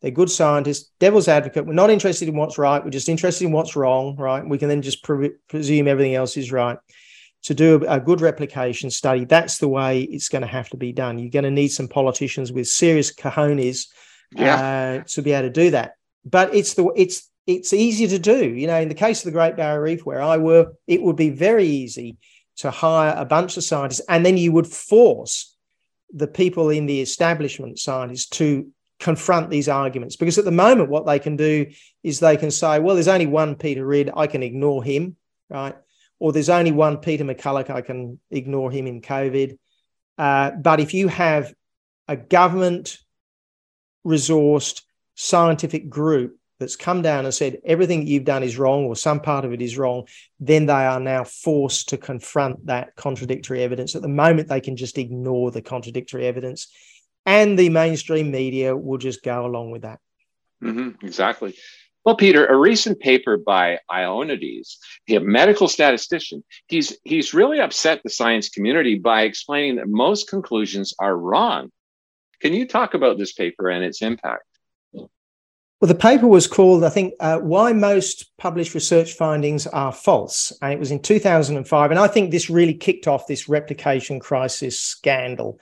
[0.00, 1.66] They're good scientists, devil's advocate.
[1.66, 2.82] We're not interested in what's right.
[2.82, 4.46] We're just interested in what's wrong, right?
[4.46, 6.78] We can then just pre- presume everything else is right
[7.42, 10.92] to do a, good replication study, that's the way it's going to have to be
[10.92, 11.18] done.
[11.18, 13.86] You're going to need some politicians with serious cojones
[14.32, 15.00] yeah.
[15.00, 15.94] uh, to be able to do that.
[16.24, 18.48] But it's the it's it's easy to do.
[18.48, 21.16] You know, in the case of the Great Barrier Reef, where I work, it would
[21.16, 22.16] be very easy
[22.58, 25.56] to hire a bunch of scientists, and then you would force
[26.12, 30.16] the people in the establishment scientists to confront these arguments.
[30.16, 31.66] Because at the moment, what they can do
[32.02, 35.16] is they can say, well, there's only one Peter Ridd, I can ignore him,
[35.48, 35.74] right?
[36.20, 39.58] or there's only one Peter McCullough, I can ignore him in COVID.
[40.16, 41.52] Uh, but if you have
[42.06, 42.98] a government
[44.06, 44.82] resourced
[45.14, 49.18] scientific group that's come down and said everything that you've done is wrong or some
[49.18, 50.06] part of it is wrong,
[50.38, 53.96] then they are now forced to confront that contradictory evidence.
[53.96, 56.68] At the moment, they can just ignore the contradictory evidence,
[57.26, 59.98] and the mainstream media will just go along with that.
[60.62, 61.56] Mm-hmm, exactly.
[62.04, 64.76] Well, Peter, a recent paper by Ioannidis,
[65.08, 70.94] a medical statistician, he's he's really upset the science community by explaining that most conclusions
[70.98, 71.70] are wrong.
[72.40, 74.44] Can you talk about this paper and its impact?
[75.80, 80.52] Well, the paper was called, I think, uh, Why Most Published Research Findings Are False.
[80.60, 81.90] And it was in 2005.
[81.90, 85.58] And I think this really kicked off this replication crisis scandal.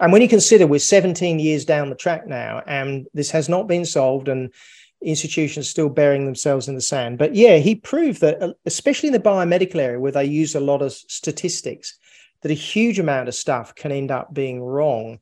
[0.00, 3.68] And when you consider we're 17 years down the track now, and this has not
[3.68, 4.52] been solved, and
[5.00, 7.18] institutions still burying themselves in the sand.
[7.18, 10.60] But yeah, he proved that, uh, especially in the biomedical area where they use a
[10.60, 11.96] lot of statistics,
[12.40, 15.20] that a huge amount of stuff can end up being wrong.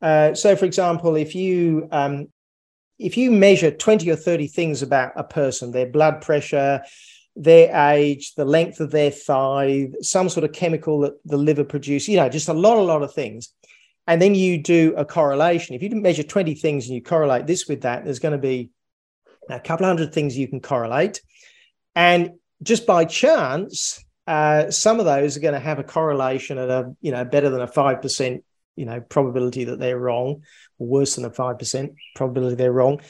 [0.00, 2.28] Uh, so, for example, if you um,
[2.98, 6.82] if you measure twenty or thirty things about a person, their blood pressure,
[7.36, 12.08] their age, the length of their thigh, some sort of chemical that the liver produces,
[12.08, 13.52] you know, just a lot, a lot of things.
[14.06, 15.74] And then you do a correlation.
[15.74, 18.70] If you measure 20 things and you correlate this with that, there's going to be
[19.48, 21.22] a couple hundred things you can correlate.
[21.94, 26.70] And just by chance, uh, some of those are going to have a correlation at
[26.70, 28.42] a, you know, better than a 5%,
[28.76, 30.42] you know, probability that they're wrong,
[30.78, 33.00] worse than a 5% probability they're wrong.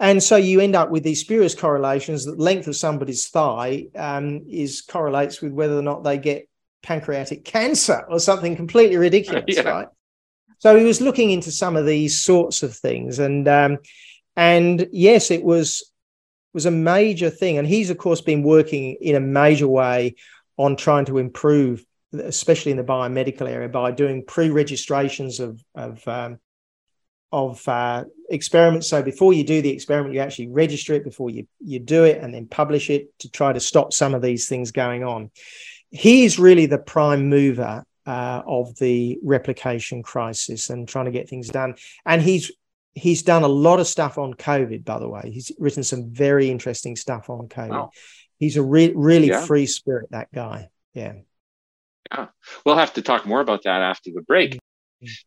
[0.00, 4.42] And so you end up with these spurious correlations that length of somebody's thigh um,
[4.48, 6.48] is correlates with whether or not they get
[6.82, 9.62] pancreatic cancer or something completely ridiculous, yeah.
[9.62, 9.88] right?
[10.58, 13.78] So he was looking into some of these sorts of things, and um,
[14.36, 15.90] and yes, it was
[16.52, 17.58] was a major thing.
[17.58, 20.14] And he's of course been working in a major way
[20.56, 26.38] on trying to improve, especially in the biomedical area, by doing pre-registrations of of um,
[27.34, 28.88] of uh, experiments.
[28.88, 32.22] So before you do the experiment, you actually register it before you you do it,
[32.22, 35.30] and then publish it to try to stop some of these things going on.
[35.90, 41.28] He is really the prime mover uh, of the replication crisis and trying to get
[41.28, 41.74] things done.
[42.06, 42.52] And he's
[42.94, 45.30] he's done a lot of stuff on COVID, by the way.
[45.32, 47.70] He's written some very interesting stuff on COVID.
[47.70, 47.90] Wow.
[48.38, 49.44] He's a re- really yeah.
[49.44, 50.68] free spirit, that guy.
[50.92, 51.14] Yeah.
[52.12, 52.26] Yeah.
[52.64, 54.60] We'll have to talk more about that after the break.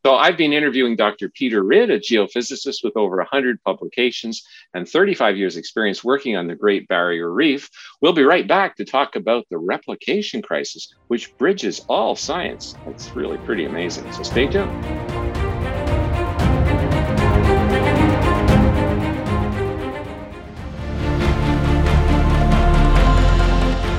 [0.06, 1.30] So I've been interviewing Dr.
[1.30, 6.56] Peter Ridd, a geophysicist with over 100 publications and 35 years experience working on the
[6.56, 7.70] Great Barrier Reef.
[8.02, 12.76] We'll be right back to talk about the replication crisis, which bridges all science.
[12.88, 14.12] It's really pretty amazing.
[14.14, 15.17] So stay tuned.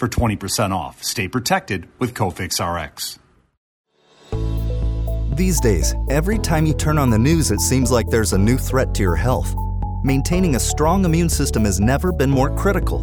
[0.00, 1.04] for 20% off.
[1.04, 3.20] Stay protected with Cofix RX.
[5.36, 8.58] These days, every time you turn on the news, it seems like there's a new
[8.58, 9.54] threat to your health.
[10.02, 13.00] Maintaining a strong immune system has never been more critical.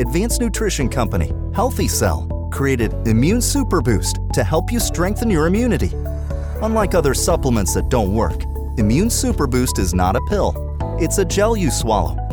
[0.00, 5.92] Advanced Nutrition Company, Healthy Cell, created Immune Super Boost to help you strengthen your immunity.
[6.62, 8.42] Unlike other supplements that don't work,
[8.78, 10.52] Immune Super Boost is not a pill.
[11.00, 12.17] It's a gel you swallow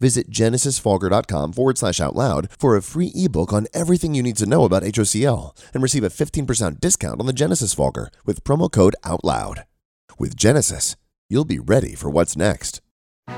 [0.00, 4.46] Visit genesisfogger.com forward slash out loud for a free ebook on everything you need to
[4.46, 8.96] know about HOCl and receive a 15% discount on the Genesis Fogger with promo code
[9.04, 9.64] OUTLOUD.
[10.18, 10.96] With Genesis,
[11.28, 12.80] you'll be ready for what's next.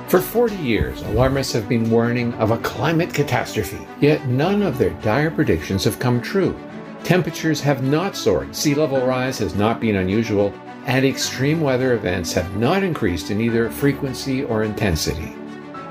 [0.09, 4.91] For 40 years, alarmists have been warning of a climate catastrophe, yet none of their
[5.01, 6.59] dire predictions have come true.
[7.05, 10.53] Temperatures have not soared, sea level rise has not been unusual,
[10.87, 15.35] and extreme weather events have not increased in either frequency or intensity.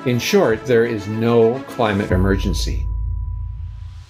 [0.06, 2.86] In short, there is no climate emergency.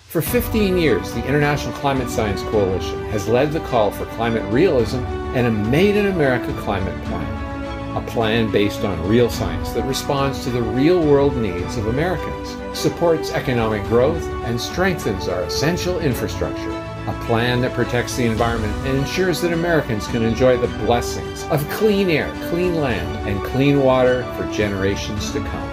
[0.08, 5.06] For 15 years, the International Climate Science Coalition has led the call for climate realism
[5.36, 7.96] and a Made in America climate plan.
[7.96, 12.58] A plan based on real science that responds to the real world needs of Americans,
[12.76, 16.72] supports economic growth, and strengthens our essential infrastructure
[17.06, 21.68] a plan that protects the environment and ensures that Americans can enjoy the blessings of
[21.70, 25.73] clean air, clean land, and clean water for generations to come.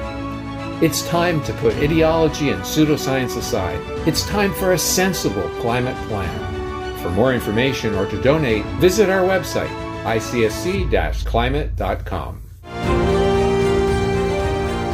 [0.83, 3.79] It's time to put ideology and pseudoscience aside.
[4.09, 6.97] It's time for a sensible climate plan.
[7.01, 9.69] For more information or to donate, visit our website,
[10.05, 12.43] icsc-climate.com.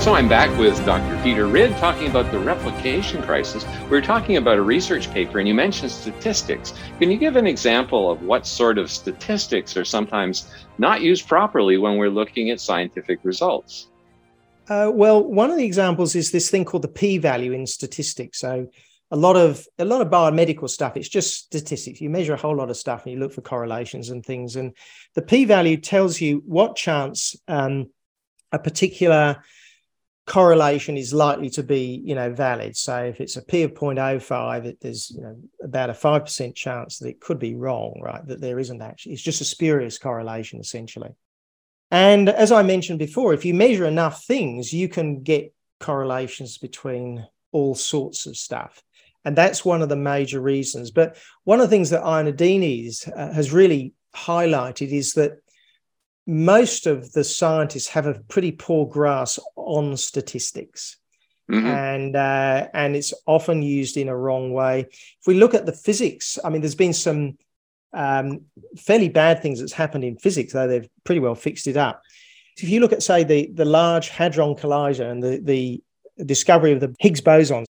[0.00, 1.22] So I'm back with Dr.
[1.22, 3.64] Peter Ridd talking about the replication crisis.
[3.84, 6.74] We were talking about a research paper, and you mentioned statistics.
[6.98, 11.78] Can you give an example of what sort of statistics are sometimes not used properly
[11.78, 13.86] when we're looking at scientific results?
[14.68, 18.40] Uh, well, one of the examples is this thing called the p-value in statistics.
[18.40, 18.68] So,
[19.12, 22.00] a lot of a lot of biomedical stuff it's just statistics.
[22.00, 24.56] You measure a whole lot of stuff and you look for correlations and things.
[24.56, 24.72] And
[25.14, 27.90] the p-value tells you what chance um,
[28.50, 29.44] a particular
[30.26, 32.76] correlation is likely to be you know valid.
[32.76, 36.98] So if it's a p of 0.05 it, there's you know about a 5% chance
[36.98, 38.26] that it could be wrong right?
[38.26, 41.10] That there isn't actually it's just a spurious correlation essentially
[41.90, 47.26] and as i mentioned before if you measure enough things you can get correlations between
[47.52, 48.82] all sorts of stuff
[49.24, 53.32] and that's one of the major reasons but one of the things that Ioannidis uh,
[53.32, 55.38] has really highlighted is that
[56.26, 60.96] most of the scientists have a pretty poor grasp on statistics.
[61.50, 61.66] Mm-hmm.
[61.66, 64.80] And uh, and it's often used in a wrong way.
[64.80, 67.38] If we look at the physics, I mean, there's been some
[67.96, 68.42] um,
[68.76, 72.02] fairly bad things that's happened in physics, though they've pretty well fixed it up.
[72.56, 75.82] So if you look at, say, the the Large Hadron Collider and the the
[76.24, 77.64] discovery of the Higgs boson,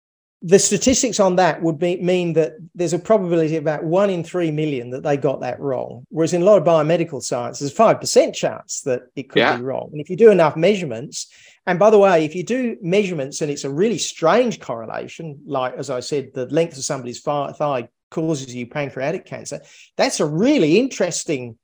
[0.43, 4.23] the statistics on that would be, mean that there's a probability of about one in
[4.23, 6.05] three million that they got that wrong.
[6.11, 9.57] Whereas in a lot of biomedical science, there's a 5% chance that it could yeah.
[9.57, 9.89] be wrong.
[9.93, 11.33] And if you do enough measurements,
[11.67, 15.75] and by the way, if you do measurements and it's a really strange correlation, like
[15.79, 19.61] as I said, the length of somebody's thigh causes you pancreatic cancer,
[19.97, 21.59] that's a really interesting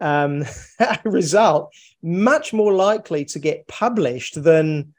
[0.00, 0.44] um,
[1.04, 1.72] result,
[2.02, 4.94] much more likely to get published than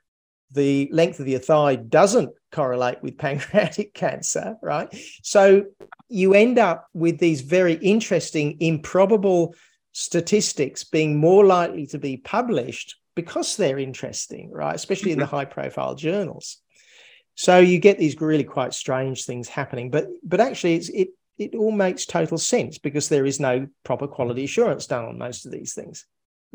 [0.51, 4.87] the length of your thigh doesn't correlate with pancreatic cancer, right?
[5.23, 5.65] So
[6.07, 9.55] you end up with these very interesting, improbable
[9.91, 14.75] statistics being more likely to be published because they're interesting, right?
[14.75, 15.35] Especially in the mm-hmm.
[15.35, 16.62] high profile journals.
[17.35, 21.55] So you get these really quite strange things happening, but but actually it's it it
[21.55, 25.51] all makes total sense because there is no proper quality assurance done on most of
[25.51, 26.05] these things.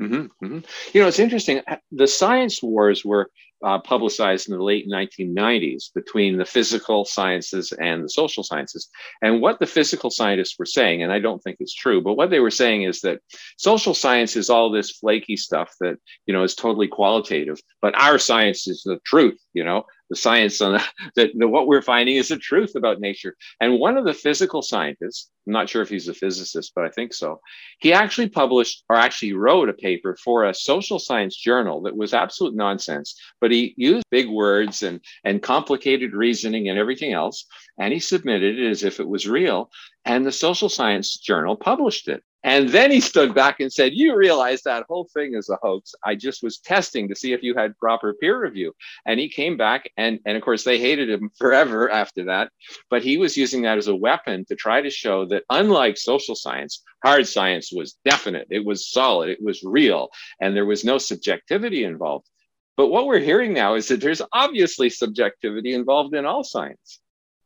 [0.01, 0.59] Mm-hmm, mm-hmm.
[0.93, 1.61] You know, it's interesting.
[1.91, 3.31] The science wars were
[3.64, 8.89] uh, publicized in the late 1990s between the physical sciences and the social sciences.
[9.20, 12.31] And what the physical scientists were saying, and I don't think it's true, but what
[12.31, 13.20] they were saying is that
[13.57, 18.18] social science is all this flaky stuff that you know is totally qualitative, but our
[18.18, 19.39] science is the truth.
[19.53, 20.80] You know, the science on
[21.16, 23.36] that what we're finding is the truth about nature.
[23.61, 26.90] And one of the physical scientists, I'm not sure if he's a physicist, but I
[26.90, 27.40] think so,
[27.80, 32.14] he actually published or actually wrote a paper for a social science journal that was
[32.14, 37.46] absolute nonsense, but he used big words and, and complicated reasoning and everything else.
[37.78, 39.70] And he submitted it as if it was real.
[40.04, 42.22] And the social science journal published it.
[42.45, 45.93] And then he stood back and said, You realize that whole thing is a hoax.
[46.05, 48.74] I just was testing to see if you had proper peer review.
[49.07, 52.53] And he came back, and, and of course, they hated him forever after that.
[52.91, 56.36] But he was using that as a weapon to try to show that, unlike social
[56.36, 60.09] science, hard science was definite, it was solid, it was real,
[60.41, 62.28] and there was no subjectivity involved.
[62.76, 67.01] But what we're hearing now is that there's obviously subjectivity involved in all science.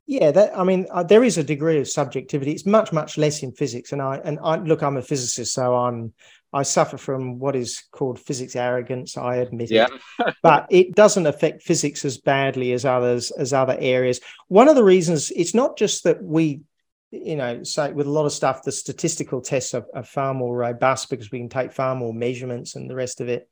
[0.07, 2.53] Yeah, that I mean, uh, there is a degree of subjectivity.
[2.53, 3.92] It's much, much less in physics.
[3.92, 6.12] And I and I look, I'm a physicist, so I'm
[6.53, 9.16] I suffer from what is called physics arrogance.
[9.16, 9.86] I admit yeah.
[10.18, 14.20] it, but it doesn't affect physics as badly as others as other areas.
[14.48, 16.62] One of the reasons it's not just that we,
[17.11, 20.55] you know, say with a lot of stuff, the statistical tests are, are far more
[20.55, 23.48] robust because we can take far more measurements and the rest of it.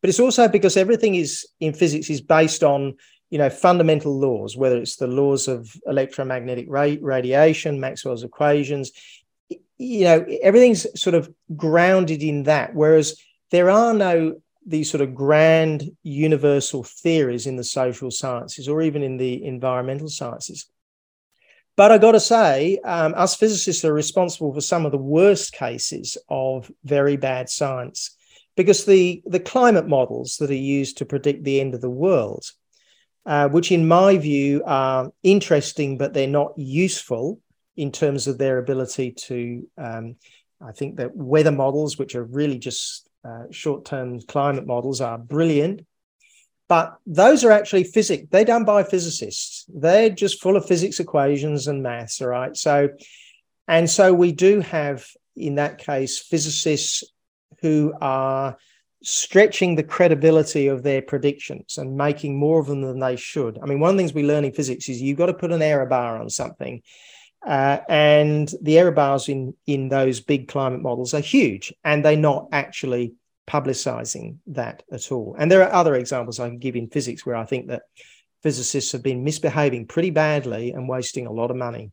[0.00, 2.94] But it's also because everything is in physics is based on
[3.30, 8.92] you know fundamental laws whether it's the laws of electromagnetic ra- radiation maxwell's equations
[9.78, 13.16] you know everything's sort of grounded in that whereas
[13.50, 19.02] there are no these sort of grand universal theories in the social sciences or even
[19.02, 20.66] in the environmental sciences.
[21.76, 25.52] But I got to say, um, us physicists are responsible for some of the worst
[25.52, 28.16] cases of very bad science
[28.56, 32.44] because the, the climate models that are used to predict the end of the world
[33.26, 37.40] uh, which in my view are interesting, but they're not useful
[37.76, 39.68] in terms of their ability to.
[39.78, 40.16] Um,
[40.62, 45.18] I think that weather models, which are really just uh, short term climate models, are
[45.18, 45.86] brilliant.
[46.68, 48.28] But those are actually physics.
[48.30, 49.64] They're done by physicists.
[49.68, 52.22] They're just full of physics equations and maths.
[52.22, 52.56] All right.
[52.56, 52.90] So,
[53.66, 55.04] and so we do have,
[55.34, 57.02] in that case, physicists
[57.60, 58.56] who are
[59.02, 63.58] stretching the credibility of their predictions and making more of them than they should.
[63.62, 65.52] I mean, one of the things we learn in physics is you've got to put
[65.52, 66.82] an error bar on something.
[67.46, 72.16] Uh, and the error bars in, in those big climate models are huge, and they're
[72.16, 73.14] not actually
[73.48, 75.34] publicizing that at all.
[75.38, 77.82] And there are other examples I can give in physics where I think that
[78.42, 81.90] physicists have been misbehaving pretty badly and wasting a lot of money.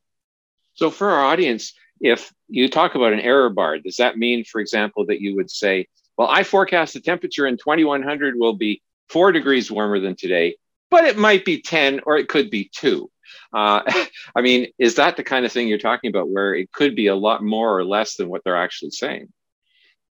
[0.73, 4.61] So, for our audience, if you talk about an error bar, does that mean, for
[4.61, 5.87] example, that you would say,
[6.17, 10.55] well, I forecast the temperature in 2100 will be four degrees warmer than today,
[10.89, 13.09] but it might be 10 or it could be two.
[13.53, 13.81] Uh,
[14.35, 17.07] I mean, is that the kind of thing you're talking about where it could be
[17.07, 19.31] a lot more or less than what they're actually saying?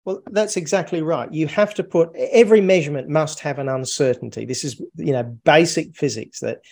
[0.04, 1.32] Well, that's exactly right.
[1.32, 4.44] You have to put every measurement must have an uncertainty.
[4.44, 6.62] This is, you know, basic physics that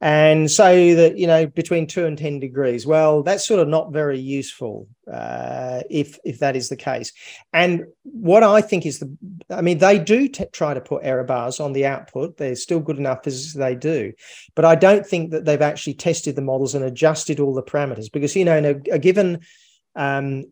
[0.00, 3.92] and say that you know between two and ten degrees well that's sort of not
[3.92, 7.12] very useful uh, if if that is the case.
[7.52, 9.16] And what i think is the
[9.50, 12.36] i mean they do t- try to put error bars on the output.
[12.36, 14.12] They're still good enough as they do.
[14.54, 18.10] But i don't think that they've actually tested the models and adjusted all the parameters
[18.12, 19.40] because you know in a, a given
[19.96, 20.44] um,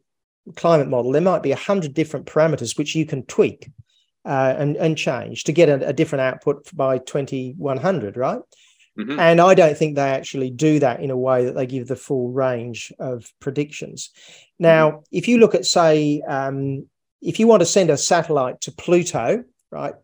[0.56, 3.70] climate model there might be a hundred different parameters which you can tweak
[4.24, 8.40] uh, and, and change to get a, a different output by 2100 right
[8.98, 9.20] Mm-hmm.
[9.20, 11.96] And I don't think they actually do that in a way that they give the
[11.96, 14.10] full range of predictions.
[14.58, 15.00] Now, mm-hmm.
[15.12, 16.88] if you look at, say, um,
[17.20, 19.94] if you want to send a satellite to Pluto, right,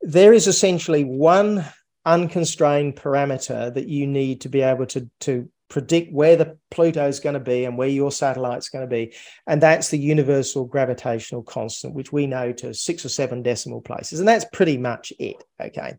[0.00, 1.64] there is essentially one
[2.04, 7.20] unconstrained parameter that you need to be able to, to predict where the Pluto is
[7.20, 9.14] going to be and where your satellite's going to be.
[9.46, 14.18] And that's the universal gravitational constant, which we know to six or seven decimal places.
[14.18, 15.42] And that's pretty much it.
[15.60, 15.94] Okay.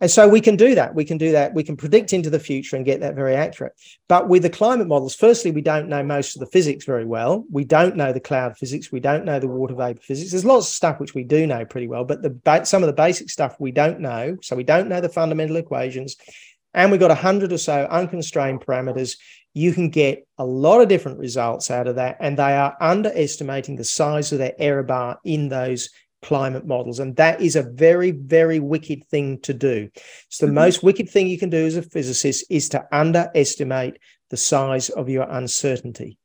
[0.00, 0.94] And so we can do that.
[0.94, 1.54] We can do that.
[1.54, 3.72] We can predict into the future and get that very accurate.
[4.08, 7.44] But with the climate models, firstly, we don't know most of the physics very well.
[7.50, 8.92] We don't know the cloud physics.
[8.92, 10.30] We don't know the water vapor physics.
[10.30, 12.92] There's lots of stuff which we do know pretty well, but the some of the
[12.92, 14.36] basic stuff we don't know.
[14.40, 16.16] So we don't know the fundamental equations.
[16.74, 19.16] And we've got a hundred or so unconstrained parameters.
[19.54, 22.18] You can get a lot of different results out of that.
[22.20, 25.90] And they are underestimating the size of their error bar in those
[26.22, 26.98] climate models.
[26.98, 29.88] And that is a very, very wicked thing to do.
[30.26, 30.54] It's the mm-hmm.
[30.54, 33.98] most wicked thing you can do as a physicist is to underestimate
[34.30, 36.18] the size of your uncertainty.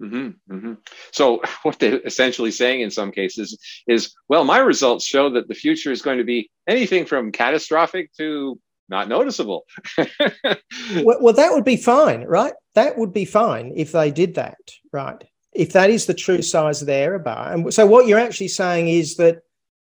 [0.00, 0.72] Mm-hmm, mm-hmm.
[1.12, 5.54] So, what they're essentially saying in some cases is, well, my results show that the
[5.54, 9.66] future is going to be anything from catastrophic to not noticeable.
[9.98, 12.52] well, well, that would be fine, right?
[12.74, 14.58] That would be fine if they did that,
[14.92, 15.22] right?
[15.52, 17.52] If that is the true size of the error bar.
[17.52, 19.42] And so, what you're actually saying is that,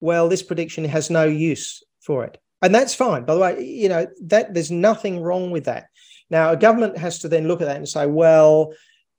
[0.00, 2.38] well, this prediction has no use for it.
[2.62, 3.24] And that's fine.
[3.24, 5.86] By the way, you know, that there's nothing wrong with that.
[6.30, 8.72] Now, a government has to then look at that and say, well,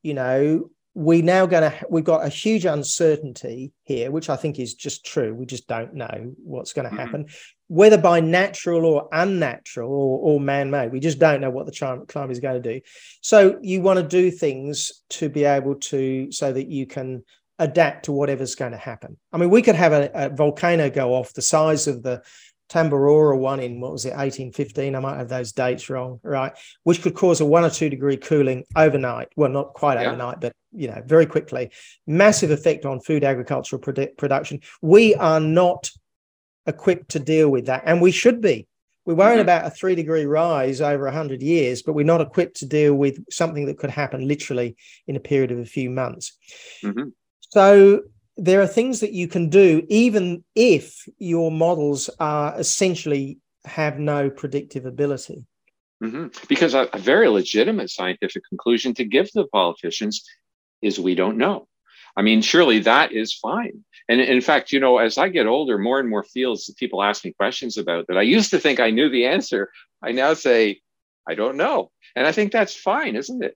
[0.03, 4.58] you know, we now going to we've got a huge uncertainty here which i think
[4.58, 5.32] is just true.
[5.32, 7.06] We just don't know what's going to mm-hmm.
[7.06, 7.26] happen.
[7.68, 12.32] Whether by natural or unnatural or, or man-made we just don't know what the climate
[12.32, 12.82] is going to do.
[13.22, 17.24] So you want to do things to be able to so that you can
[17.60, 19.18] adapt to whatever's going to happen.
[19.32, 22.24] I mean we could have a, a volcano go off the size of the
[22.70, 24.95] Tambora one in what was it, 1815?
[24.95, 26.51] I might have those dates wrong, right?
[26.84, 29.30] Which could cause a one or two degree cooling overnight.
[29.36, 30.07] Well, not quite yeah.
[30.07, 31.72] overnight, but you know, very quickly.
[32.05, 34.61] Massive effect on food agricultural produ- production.
[34.82, 35.89] We are not
[36.65, 38.68] equipped to deal with that, and we should be.
[39.05, 39.41] We're worried mm-hmm.
[39.43, 43.24] about a three degree rise over 100 years, but we're not equipped to deal with
[43.32, 44.76] something that could happen literally
[45.07, 46.38] in a period of a few months.
[46.84, 47.09] Mm-hmm.
[47.39, 48.01] So
[48.38, 54.29] there are things that you can do even if your models are essentially have no
[54.29, 55.45] predictive ability.
[56.03, 56.27] Mm-hmm.
[56.47, 60.23] Because a, a, very legitimate scientific conclusion to give the politicians
[60.81, 61.67] is we don't know.
[62.15, 63.83] I mean, surely that is fine.
[64.07, 67.03] And in fact, you know, as I get older, more and more fields of people
[67.03, 69.71] ask me questions about that I used to think I knew the answer.
[70.03, 70.81] I now say,
[71.27, 71.91] I don't know.
[72.15, 73.55] And I think that's fine, isn't it?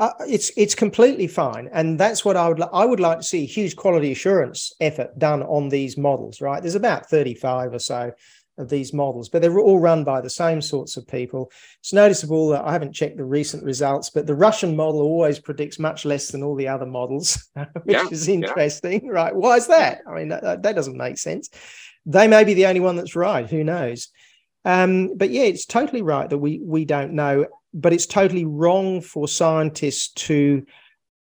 [0.00, 3.22] Uh, it's it's completely fine, and that's what I would li- I would like to
[3.22, 6.40] see huge quality assurance effort done on these models.
[6.40, 8.10] Right, there's about 35 or so
[8.56, 11.52] of these models, but they're all run by the same sorts of people.
[11.80, 15.78] It's noticeable that I haven't checked the recent results, but the Russian model always predicts
[15.78, 17.50] much less than all the other models,
[17.84, 19.10] which yeah, is interesting, yeah.
[19.10, 19.36] right?
[19.36, 20.00] Why is that?
[20.08, 21.50] I mean, that, that doesn't make sense.
[22.06, 23.48] They may be the only one that's right.
[23.48, 24.08] Who knows?
[24.64, 29.00] Um, but yeah, it's totally right that we we don't know but it's totally wrong
[29.00, 30.64] for scientists to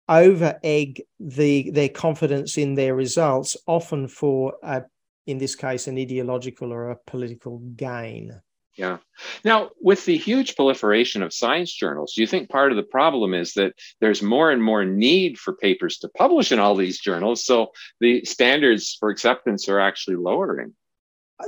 [0.08, 4.82] over egg the their confidence in their results, often for a,
[5.26, 8.40] in this case an ideological or a political gain.
[8.76, 8.98] Yeah.
[9.42, 13.32] Now, with the huge proliferation of science journals, do you think part of the problem
[13.32, 17.44] is that there's more and more need for papers to publish in all these journals?
[17.44, 17.68] So
[18.00, 20.74] the standards for acceptance are actually lowering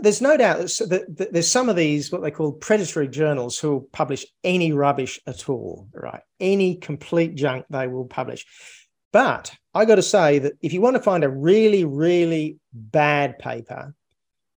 [0.01, 3.89] there's no doubt that there's some of these what they call predatory journals who will
[3.93, 6.23] publish any rubbish at all right?
[6.41, 8.47] Any complete junk they will publish.
[9.13, 13.39] But i got to say that if you want to find a really really bad
[13.39, 13.95] paper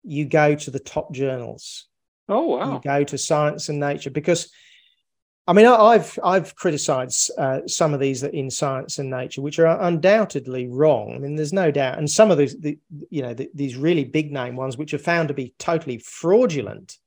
[0.03, 1.88] you go to the top journals.
[2.27, 2.73] Oh wow.
[2.73, 4.49] you go to science and nature because
[5.50, 9.82] I mean, I've I've criticised uh, some of these in science and nature, which are
[9.82, 11.16] undoubtedly wrong.
[11.16, 12.78] I mean, there's no doubt, and some of these, the,
[13.10, 16.97] you know, the, these really big name ones, which are found to be totally fraudulent.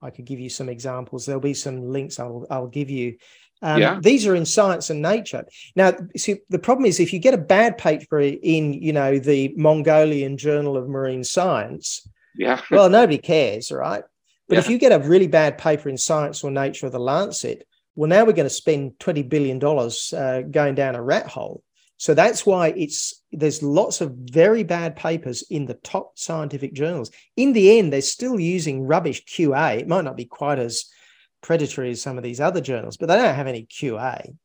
[0.00, 1.26] I could give you some examples.
[1.26, 3.16] There'll be some links I'll I'll give you.
[3.62, 3.98] Um, yeah.
[4.00, 5.44] These are in science and nature.
[5.74, 9.54] Now, see, the problem is if you get a bad paper in, you know, the
[9.56, 14.04] Mongolian Journal of Marine Science, yeah, well, nobody cares, right?
[14.48, 14.60] But yeah.
[14.60, 18.08] if you get a really bad paper in Science or Nature or the Lancet, well,
[18.08, 21.62] now we're going to spend $20 billion uh, going down a rat hole.
[21.98, 27.12] So that's why it's there's lots of very bad papers in the top scientific journals.
[27.36, 29.78] In the end, they're still using rubbish QA.
[29.78, 30.86] It might not be quite as
[31.42, 34.36] predatory as some of these other journals, but they don't have any QA.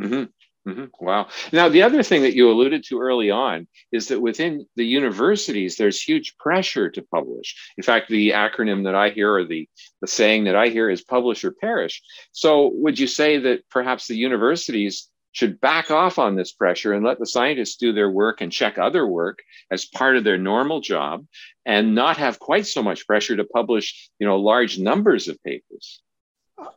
[0.00, 0.24] Mm-hmm.
[0.66, 1.04] Mm-hmm.
[1.04, 1.26] Wow.
[1.52, 5.76] Now, the other thing that you alluded to early on is that within the universities,
[5.76, 7.56] there's huge pressure to publish.
[7.76, 9.68] In fact, the acronym that I hear or the,
[10.00, 12.00] the saying that I hear is publish or perish.
[12.30, 17.04] So, would you say that perhaps the universities should back off on this pressure and
[17.04, 19.40] let the scientists do their work and check other work
[19.70, 21.26] as part of their normal job
[21.66, 26.02] and not have quite so much pressure to publish, you know, large numbers of papers?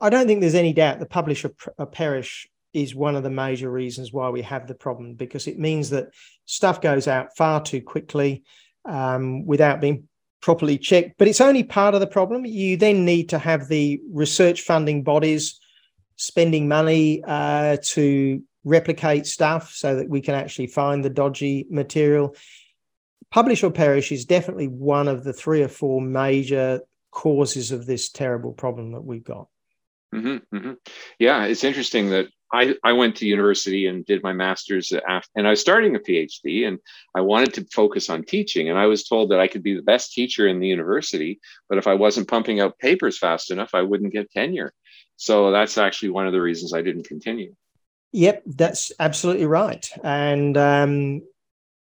[0.02, 1.46] I don't think there's any doubt the publish
[1.78, 5.58] or perish is one of the major reasons why we have the problem because it
[5.58, 6.10] means that
[6.46, 8.44] stuff goes out far too quickly
[8.84, 10.08] um, without being
[10.42, 11.18] properly checked.
[11.18, 12.46] But it's only part of the problem.
[12.46, 15.60] You then need to have the research funding bodies
[16.18, 22.36] spending money uh, to replicate stuff so that we can actually find the dodgy material.
[23.32, 28.10] Publish or perish is definitely one of the three or four major causes of this
[28.10, 29.48] terrible problem that we've got.
[30.14, 30.74] Mm-hmm, mm-hmm.
[31.20, 35.48] Yeah, it's interesting that I, I went to university and did my master's after, and
[35.48, 36.80] I was starting a PhD and
[37.16, 38.70] I wanted to focus on teaching.
[38.70, 41.78] And I was told that I could be the best teacher in the university, but
[41.78, 44.74] if I wasn't pumping out papers fast enough, I wouldn't get tenure.
[45.18, 47.56] So that's actually one of the reasons I didn't continue.
[48.12, 49.90] Yep, that's absolutely right.
[50.04, 51.22] And um,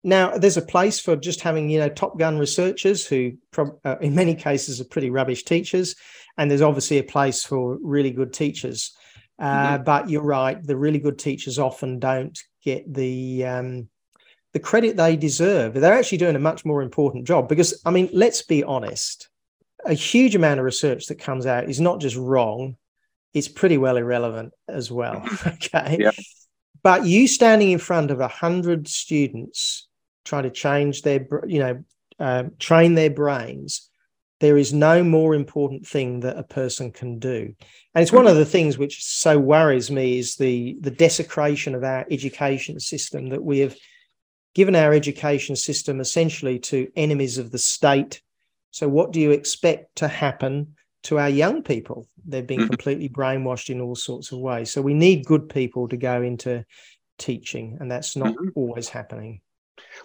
[0.03, 4.14] now there's a place for just having you know top gun researchers who, uh, in
[4.14, 5.96] many cases, are pretty rubbish teachers,
[6.36, 8.94] and there's obviously a place for really good teachers.
[9.41, 9.84] Uh, mm-hmm.
[9.84, 13.88] But you're right; the really good teachers often don't get the um,
[14.53, 15.74] the credit they deserve.
[15.74, 19.28] They're actually doing a much more important job because, I mean, let's be honest.
[19.86, 22.76] A huge amount of research that comes out is not just wrong;
[23.32, 25.26] it's pretty well irrelevant as well.
[25.47, 25.97] okay.
[25.99, 26.11] Yeah.
[26.82, 29.88] But you standing in front of a hundred students
[30.24, 31.84] trying to change their, you know,
[32.18, 33.89] uh, train their brains,
[34.41, 37.55] there is no more important thing that a person can do.
[37.95, 41.84] And it's one of the things which so worries me is the the desecration of
[41.84, 43.76] our education system that we have
[44.55, 48.22] given our education system essentially to enemies of the state.
[48.72, 50.74] So what do you expect to happen
[51.05, 52.07] to our young people.
[52.26, 52.68] They've been mm-hmm.
[52.68, 54.70] completely brainwashed in all sorts of ways.
[54.70, 56.64] So we need good people to go into
[57.18, 58.49] teaching, and that's not mm-hmm.
[58.55, 59.41] always happening.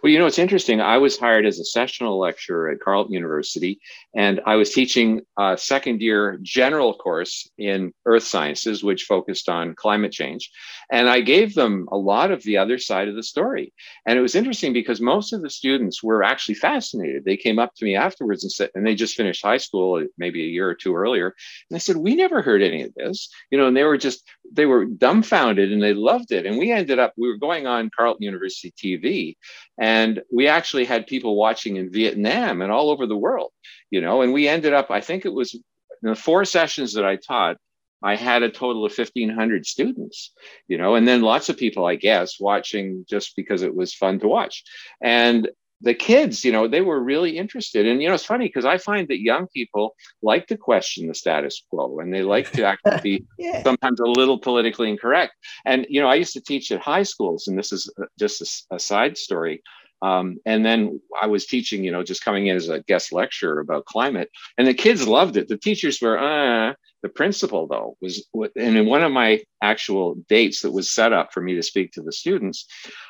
[0.05, 0.81] Well, you know, it's interesting.
[0.81, 3.79] I was hired as a sessional lecturer at Carleton University,
[4.15, 9.73] and I was teaching a second year general course in earth sciences, which focused on
[9.73, 10.51] climate change.
[10.91, 13.73] And I gave them a lot of the other side of the story.
[14.05, 17.25] And it was interesting because most of the students were actually fascinated.
[17.25, 20.05] They came up to me afterwards and said, and they just finished high school uh,
[20.17, 21.27] maybe a year or two earlier.
[21.27, 23.29] And they said, We never heard any of this.
[23.49, 24.23] You know, and they were just,
[24.55, 26.45] they were dumbfounded and they loved it.
[26.45, 29.35] And we ended up, we were going on Carleton University TV
[29.77, 33.51] and we actually had people watching in Vietnam and all over the world,
[33.91, 35.59] you know, and we ended up, I think it was
[36.01, 37.57] the four sessions that I taught,
[38.03, 40.31] I had a total of 1,500 students,
[40.67, 44.19] you know, and then lots of people, I guess, watching just because it was fun
[44.19, 44.63] to watch.
[45.01, 45.49] And
[45.85, 47.85] the kids, you know, they were really interested.
[47.87, 51.13] And, you know, it's funny because I find that young people like to question the
[51.13, 53.61] status quo and they like to actually be yeah.
[53.61, 55.33] sometimes a little politically incorrect.
[55.63, 58.41] And, you know, I used to teach at high schools, and this is uh, just
[58.41, 59.61] a, a side story.
[60.01, 63.59] Um, and then I was teaching, you know, just coming in as a guest lecturer
[63.59, 65.47] about climate, and the kids loved it.
[65.47, 66.73] The teachers were, uh,
[67.05, 71.31] the principal though was, and in one of my actual dates that was set up
[71.31, 72.65] for me to speak to the students,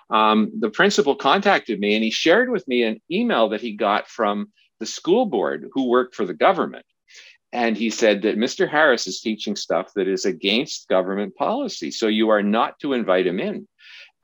[0.09, 4.09] um, the principal contacted me and he shared with me an email that he got
[4.09, 6.85] from the school board who worked for the government.
[7.53, 8.69] And he said that Mr.
[8.69, 11.89] Harris is teaching stuff that is against government policy.
[11.89, 13.65] So you are not to invite him in.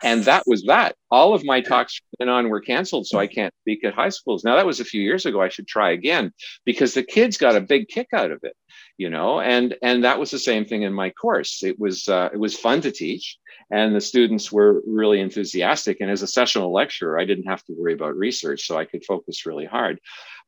[0.03, 0.95] And that was that.
[1.11, 4.09] All of my talks from then on were canceled, so I can't speak at high
[4.09, 4.43] schools.
[4.43, 5.41] Now, that was a few years ago.
[5.41, 6.31] I should try again
[6.65, 8.55] because the kids got a big kick out of it,
[8.97, 11.63] you know, and and that was the same thing in my course.
[11.63, 13.37] It was uh, it was fun to teach
[13.71, 16.01] and the students were really enthusiastic.
[16.01, 19.05] And as a sessional lecturer, I didn't have to worry about research, so I could
[19.05, 19.99] focus really hard.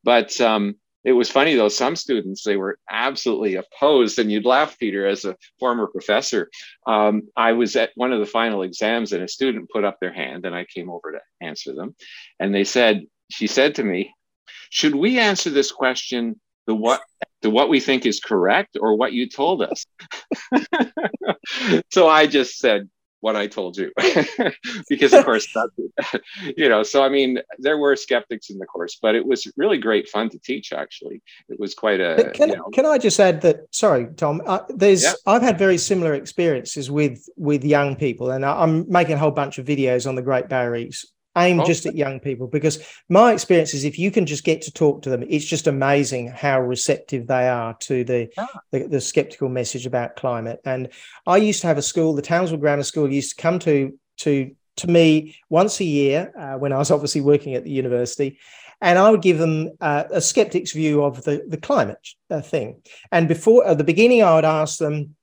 [0.03, 4.19] But um, it was funny though, some students, they were absolutely opposed.
[4.19, 6.49] And you'd laugh, Peter, as a former professor.
[6.87, 10.13] Um, I was at one of the final exams and a student put up their
[10.13, 11.95] hand and I came over to answer them.
[12.39, 14.13] And they said, she said to me,
[14.69, 17.01] should we answer this question the what
[17.41, 19.85] the what we think is correct or what you told us
[21.91, 22.89] so i just said
[23.23, 23.89] what I told you,
[24.89, 26.21] because of course that's
[26.57, 26.83] you know.
[26.83, 30.29] So I mean, there were skeptics in the course, but it was really great fun
[30.31, 30.73] to teach.
[30.73, 32.31] Actually, it was quite a.
[32.33, 33.61] Can, you know, can I just add that?
[33.71, 34.41] Sorry, Tom.
[34.45, 35.13] Uh, there's yeah.
[35.25, 39.57] I've had very similar experiences with with young people, and I'm making a whole bunch
[39.57, 40.89] of videos on the Great Barrier
[41.37, 41.65] aimed oh.
[41.65, 45.01] just at young people because my experience is if you can just get to talk
[45.01, 48.47] to them it's just amazing how receptive they are to the, ah.
[48.71, 50.89] the, the skeptical message about climate and
[51.25, 54.55] i used to have a school the townsville grammar school used to come to to
[54.75, 58.37] to me once a year uh, when i was obviously working at the university
[58.83, 62.81] and I would give them uh, a skeptic's view of the, the climate uh, thing.
[63.13, 65.15] And before at the beginning, I would ask them,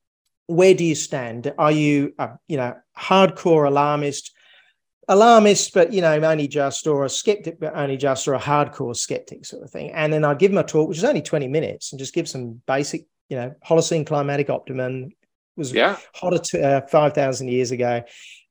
[0.47, 1.53] "Where do you stand?
[1.59, 4.31] Are you, a, you know, hardcore alarmist?
[5.07, 8.95] Alarmist, but you know, only just, or a skeptic, but only just, or a hardcore
[8.95, 9.91] skeptic sort of thing.
[9.91, 12.27] And then I'd give them a talk, which is only 20 minutes, and just give
[12.27, 15.11] some basic, you know, Holocene climatic optimum
[15.57, 15.97] was yeah.
[16.13, 18.03] hotter uh, 5,000 years ago.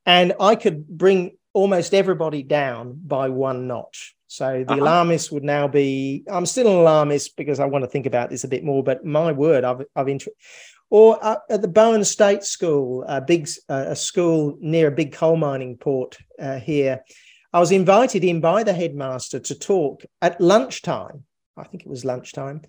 [0.07, 4.15] And I could bring almost everybody down by one notch.
[4.27, 4.83] So the uh-huh.
[4.83, 8.45] alarmist would now be, I'm still an alarmist because I want to think about this
[8.45, 10.29] a bit more, but my word, I've, I've, int-
[10.91, 15.77] or at the Bowen State School, a big a school near a big coal mining
[15.77, 17.03] port uh, here.
[17.53, 21.25] I was invited in by the headmaster to talk at lunchtime.
[21.57, 22.63] I think it was lunchtime,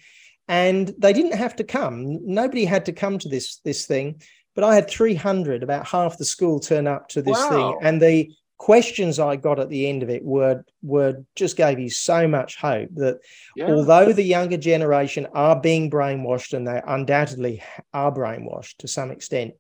[0.48, 2.20] and they didn't have to come.
[2.26, 4.22] Nobody had to come to this this thing,
[4.54, 7.50] but I had 300, about half the school turn up to this wow.
[7.50, 8.32] thing, and the
[8.62, 12.58] questions I got at the end of it were were just gave you so much
[12.58, 13.18] hope that
[13.56, 13.66] yeah.
[13.66, 19.56] although the younger generation are being brainwashed and they undoubtedly are brainwashed to some extent,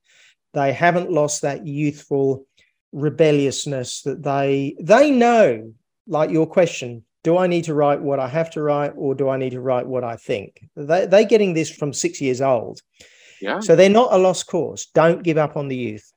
[0.53, 2.45] They haven't lost that youthful
[2.91, 5.73] rebelliousness that they they know.
[6.05, 9.29] Like your question, do I need to write what I have to write, or do
[9.29, 10.49] I need to write what I think?
[10.75, 12.81] They they're getting this from six years old.
[13.41, 13.61] Yeah.
[13.61, 14.85] So they're not a lost cause.
[14.93, 16.07] Don't give up on the youth.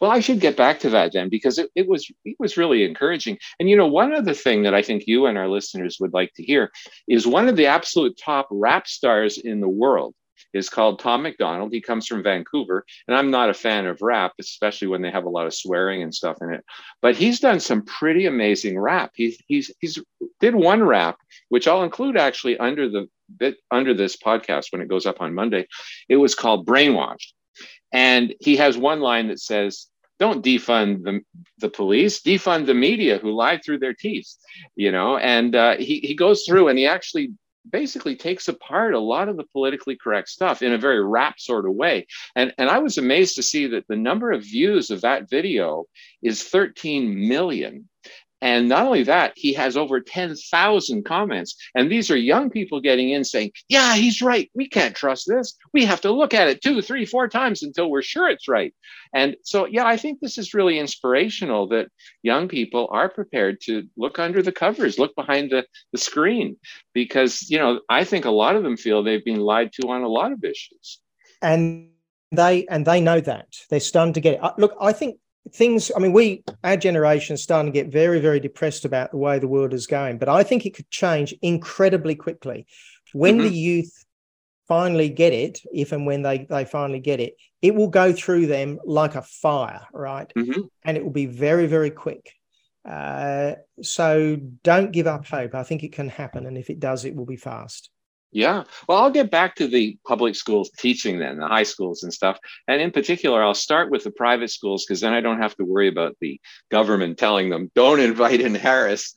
[0.00, 2.84] Well, I should get back to that then because it, it was it was really
[2.84, 3.38] encouraging.
[3.58, 6.32] And you know, one other thing that I think you and our listeners would like
[6.34, 6.70] to hear
[7.08, 10.14] is one of the absolute top rap stars in the world
[10.52, 11.72] is called Tom MacDonald.
[11.72, 15.24] He comes from Vancouver, and I'm not a fan of rap, especially when they have
[15.24, 16.64] a lot of swearing and stuff in it.
[17.00, 19.12] But he's done some pretty amazing rap.
[19.14, 19.98] He's he's he's
[20.40, 21.16] did one rap,
[21.48, 23.08] which I'll include actually under the
[23.38, 25.66] bit under this podcast when it goes up on Monday.
[26.08, 27.32] It was called Brainwashed,
[27.92, 29.86] and he has one line that says.
[30.18, 31.20] Don't defund the,
[31.58, 34.36] the police, defund the media who lie through their teeth,
[34.76, 35.16] you know.
[35.16, 37.32] And uh, he, he goes through and he actually
[37.70, 41.66] basically takes apart a lot of the politically correct stuff in a very rap sort
[41.66, 42.06] of way.
[42.34, 45.84] And, and I was amazed to see that the number of views of that video
[46.22, 47.88] is 13 million.
[48.42, 51.56] And not only that, he has over 10,000 comments.
[51.76, 54.50] And these are young people getting in saying, Yeah, he's right.
[54.52, 55.56] We can't trust this.
[55.72, 58.74] We have to look at it two, three, four times until we're sure it's right.
[59.14, 61.86] And so, yeah, I think this is really inspirational that
[62.22, 66.56] young people are prepared to look under the covers, look behind the, the screen,
[66.94, 70.02] because, you know, I think a lot of them feel they've been lied to on
[70.02, 70.98] a lot of issues.
[71.40, 71.90] And
[72.32, 74.42] they and they know that they're starting to get it.
[74.42, 75.16] Uh, look, I think
[75.50, 79.16] things i mean we our generation is starting to get very very depressed about the
[79.16, 82.66] way the world is going but i think it could change incredibly quickly.
[83.12, 83.48] When mm-hmm.
[83.48, 84.04] the youth
[84.68, 88.46] finally get it if and when they they finally get it it will go through
[88.46, 90.32] them like a fire right?
[90.36, 90.62] Mm-hmm.
[90.84, 92.32] and it will be very very quick.
[92.88, 95.54] Uh, so don't give up hope.
[95.54, 97.90] I think it can happen and if it does it will be fast
[98.32, 98.64] yeah.
[98.88, 102.38] Well, I'll get back to the public schools teaching then, the high schools and stuff.
[102.66, 105.64] And in particular, I'll start with the private schools because then I don't have to
[105.64, 109.14] worry about the government telling them, don't invite in Harris.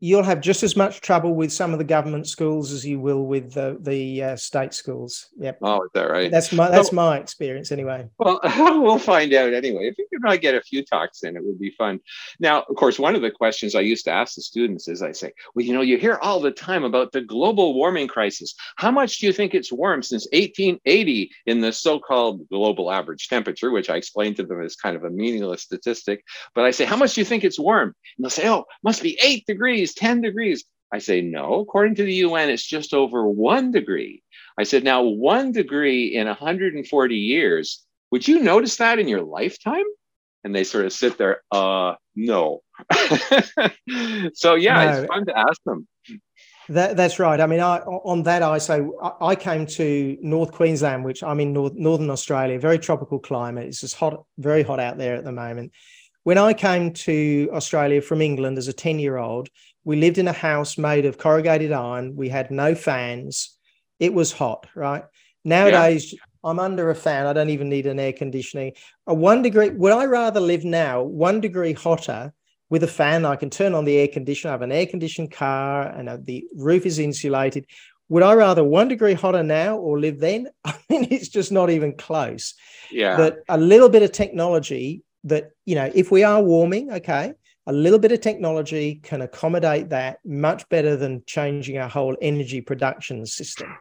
[0.00, 3.24] You'll have just as much trouble with some of the government schools as you will
[3.24, 5.28] with the, the uh, state schools.
[5.38, 5.58] Yep.
[5.62, 6.30] Oh, is that right?
[6.30, 8.08] That's my that's my experience anyway.
[8.18, 8.40] Well,
[8.82, 9.86] we'll find out anyway.
[9.86, 12.00] If you could not get a few talks in, it would be fun.
[12.40, 15.12] Now, of course, one of the questions I used to ask the students is I
[15.12, 18.55] say, well, you know, you hear all the time about the global warming crisis.
[18.76, 23.28] How much do you think it's warmed since 1880 in the so called global average
[23.28, 26.24] temperature, which I explained to them as kind of a meaningless statistic?
[26.54, 27.94] But I say, How much do you think it's warm?
[28.16, 30.64] And they'll say, Oh, must be eight degrees, 10 degrees.
[30.92, 34.22] I say, No, according to the UN, it's just over one degree.
[34.58, 39.84] I said, Now, one degree in 140 years, would you notice that in your lifetime?
[40.44, 42.62] And they sort of sit there, uh, no.
[44.34, 44.92] so yeah, no.
[44.92, 45.88] it's fun to ask them.
[46.68, 47.40] That, that's right.
[47.40, 48.84] I mean, I, on that, I say
[49.20, 53.66] I came to North Queensland, which I'm in North, Northern Australia, very tropical climate.
[53.66, 55.72] It's just hot, very hot out there at the moment.
[56.24, 59.48] When I came to Australia from England as a 10 year old,
[59.84, 62.16] we lived in a house made of corrugated iron.
[62.16, 63.56] We had no fans.
[64.00, 65.04] It was hot, right?
[65.44, 66.18] Nowadays, yeah.
[66.42, 67.26] I'm under a fan.
[67.26, 68.72] I don't even need an air conditioning.
[69.06, 72.32] A one degree, would I rather live now one degree hotter
[72.70, 73.24] with a fan.
[73.24, 74.50] I can turn on the air conditioner.
[74.50, 77.66] I have an air conditioned car and uh, the roof is insulated.
[78.08, 80.48] Would I rather one degree hotter now or live then?
[80.64, 82.54] I mean, it's just not even close.
[82.90, 83.16] Yeah.
[83.16, 87.32] But a little bit of technology that, you know, if we are warming, okay,
[87.66, 92.60] a little bit of technology can accommodate that much better than changing our whole energy
[92.60, 93.76] production system.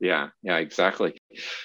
[0.00, 1.20] Yeah, yeah, exactly.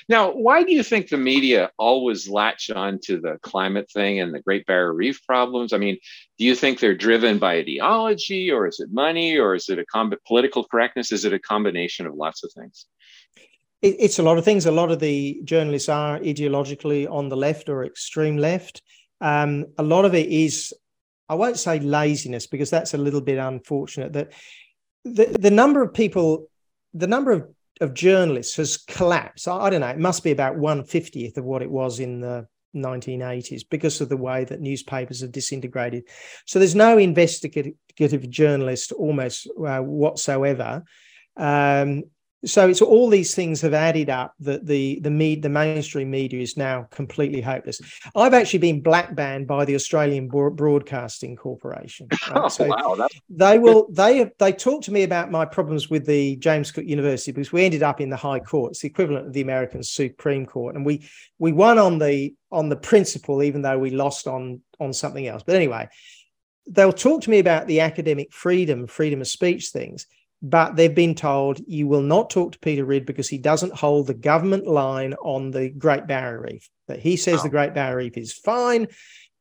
[0.10, 4.34] Now, why do you think the media always latch on to the climate thing and
[4.34, 5.72] the Great Barrier Reef problems?
[5.72, 5.98] I mean,
[6.38, 9.86] do you think they're driven by ideology or is it money or is it a
[9.86, 11.14] com- political correctness?
[11.14, 12.88] Is it a combination of lots of things?
[13.82, 14.66] It, it's a lot of things.
[14.66, 18.82] A lot of the journalists are ideologically on the left or extreme left.
[19.22, 20.74] Um, a lot of it is,
[21.30, 24.12] I won't say laziness because that's a little bit unfortunate.
[24.12, 24.34] That
[25.06, 26.50] the, the number of people,
[26.94, 27.48] the number of
[27.82, 29.48] of journalists has collapsed.
[29.48, 29.88] I, I don't know.
[29.88, 34.10] It must be about one fiftieth of what it was in the 1980s because of
[34.10, 36.04] the way that newspapers have disintegrated.
[36.46, 40.84] So there's no investigative journalist almost uh, whatsoever.
[41.38, 42.04] Um,
[42.46, 46.42] so it's all these things have added up that the the med, the mainstream media
[46.42, 47.82] is now completely hopeless.
[48.16, 52.08] I've actually been black banned by the Australian Broadcasting Corporation.
[52.26, 52.42] Right?
[52.44, 53.20] Oh, so wow, that's...
[53.30, 57.32] they will they they talked to me about my problems with the James Cook University
[57.32, 60.46] because we ended up in the High Court, it's the equivalent of the American Supreme
[60.46, 64.62] Court, and we we won on the on the principle, even though we lost on
[64.80, 65.44] on something else.
[65.46, 65.88] But anyway,
[66.68, 70.08] they'll talk to me about the academic freedom, freedom of speech things
[70.42, 74.08] but they've been told you will not talk to Peter Ridd because he doesn't hold
[74.08, 76.70] the government line on the Great Barrier Reef.
[76.88, 77.44] That he says oh.
[77.44, 78.88] the Great Barrier Reef is fine,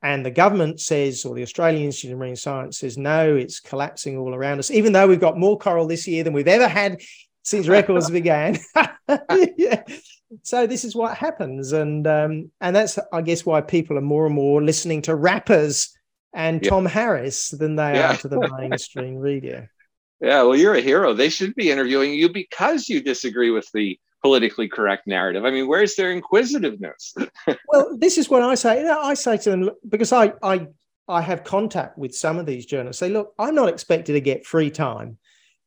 [0.03, 4.19] and the government says, or the Australian Institute of Marine Science says, no, it's collapsing
[4.19, 4.71] all around us.
[4.71, 7.01] Even though we've got more coral this year than we've ever had
[7.43, 8.59] since records began.
[9.57, 9.83] yeah.
[10.43, 14.27] So this is what happens, and um, and that's I guess why people are more
[14.27, 15.97] and more listening to rappers
[16.35, 16.69] and yeah.
[16.69, 18.13] Tom Harris than they yeah.
[18.13, 19.69] are to the mainstream media.
[20.25, 21.13] Yeah, well, you're a hero.
[21.13, 25.45] They should be interviewing you because you disagree with the politically correct narrative.
[25.45, 27.15] I mean, where's their inquisitiveness?
[27.69, 28.89] well, this is what I say.
[28.89, 30.69] I say to them because I I
[31.09, 33.01] I have contact with some of these journalists.
[33.01, 35.19] Say, look, I'm not expected to get free time,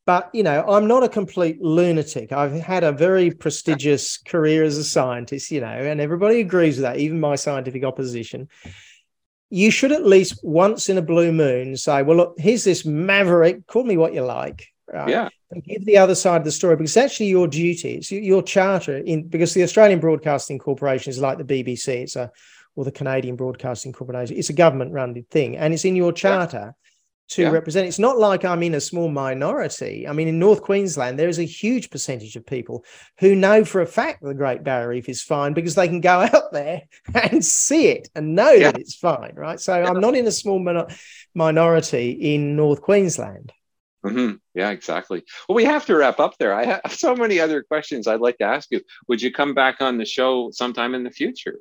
[0.06, 2.32] but you know, I'm not a complete lunatic.
[2.32, 6.82] I've had a very prestigious career as a scientist, you know, and everybody agrees with
[6.82, 8.48] that, even my scientific opposition
[9.50, 13.66] you should at least once in a blue moon say, well, look, here's this maverick,
[13.66, 14.66] call me what you like.
[14.92, 15.08] Right?
[15.08, 15.28] Yeah.
[15.50, 17.94] And give the other side of the story because it's actually your duty.
[17.94, 22.30] It's your charter in because the Australian Broadcasting Corporation is like the BBC, it's a
[22.76, 24.36] or the Canadian Broadcasting Corporation.
[24.36, 26.74] It's a government run thing, and it's in your charter.
[26.76, 26.87] Yeah
[27.28, 27.50] to yeah.
[27.50, 27.86] represent.
[27.86, 30.08] It's not like I'm in a small minority.
[30.08, 32.84] I mean, in North Queensland, there is a huge percentage of people
[33.20, 36.20] who know for a fact the Great Barrier Reef is fine because they can go
[36.32, 36.82] out there
[37.14, 38.72] and see it and know yeah.
[38.72, 39.60] that it's fine, right?
[39.60, 39.88] So yeah.
[39.88, 40.86] I'm not in a small
[41.34, 43.52] minority in North Queensland.
[44.04, 44.36] Mm-hmm.
[44.54, 45.24] Yeah, exactly.
[45.48, 46.54] Well, we have to wrap up there.
[46.54, 48.80] I have so many other questions I'd like to ask you.
[49.08, 51.58] Would you come back on the show sometime in the future?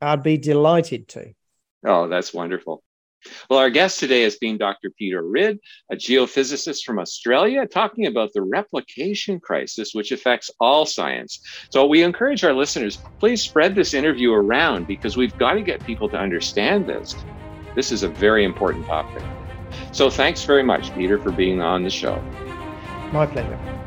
[0.00, 1.32] I'd be delighted to.
[1.86, 2.82] Oh, that's wonderful.
[3.50, 4.90] Well, our guest today has been Dr.
[4.90, 5.58] Peter Ridd,
[5.90, 11.40] a geophysicist from Australia, talking about the replication crisis, which affects all science.
[11.70, 15.84] So we encourage our listeners, please spread this interview around because we've got to get
[15.84, 17.14] people to understand this.
[17.74, 19.22] This is a very important topic.
[19.92, 22.20] So thanks very much, Peter, for being on the show.
[23.12, 23.77] My pleasure.